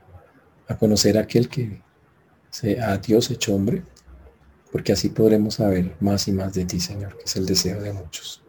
[0.79, 1.81] conocer a aquel que
[2.51, 3.83] sea a Dios hecho hombre,
[4.73, 7.93] porque así podremos saber más y más de ti, Señor, que es el deseo de
[7.93, 8.43] muchos.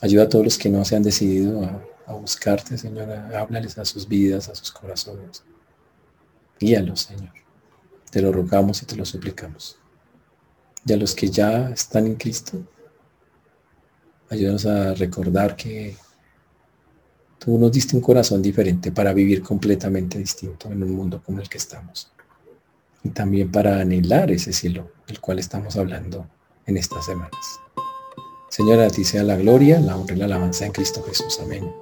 [0.00, 3.10] Ayuda a todos los que no se han decidido a, a buscarte, Señor.
[3.10, 5.42] Háblales a sus vidas, a sus corazones.
[6.60, 7.32] Guíalos, Señor.
[8.10, 9.78] Te lo rogamos y te lo suplicamos.
[10.86, 12.62] Y a los que ya están en Cristo,
[14.28, 15.96] ayúdanos a recordar que
[17.40, 21.48] tú nos diste un corazón diferente para vivir completamente distinto en un mundo como el
[21.48, 22.11] que estamos.
[23.04, 26.26] Y también para anhelar ese cielo del cual estamos hablando
[26.66, 27.60] en estas semanas.
[28.48, 31.40] Señor, a ti sea la gloria, la honra y la alabanza en Cristo Jesús.
[31.42, 31.81] Amén.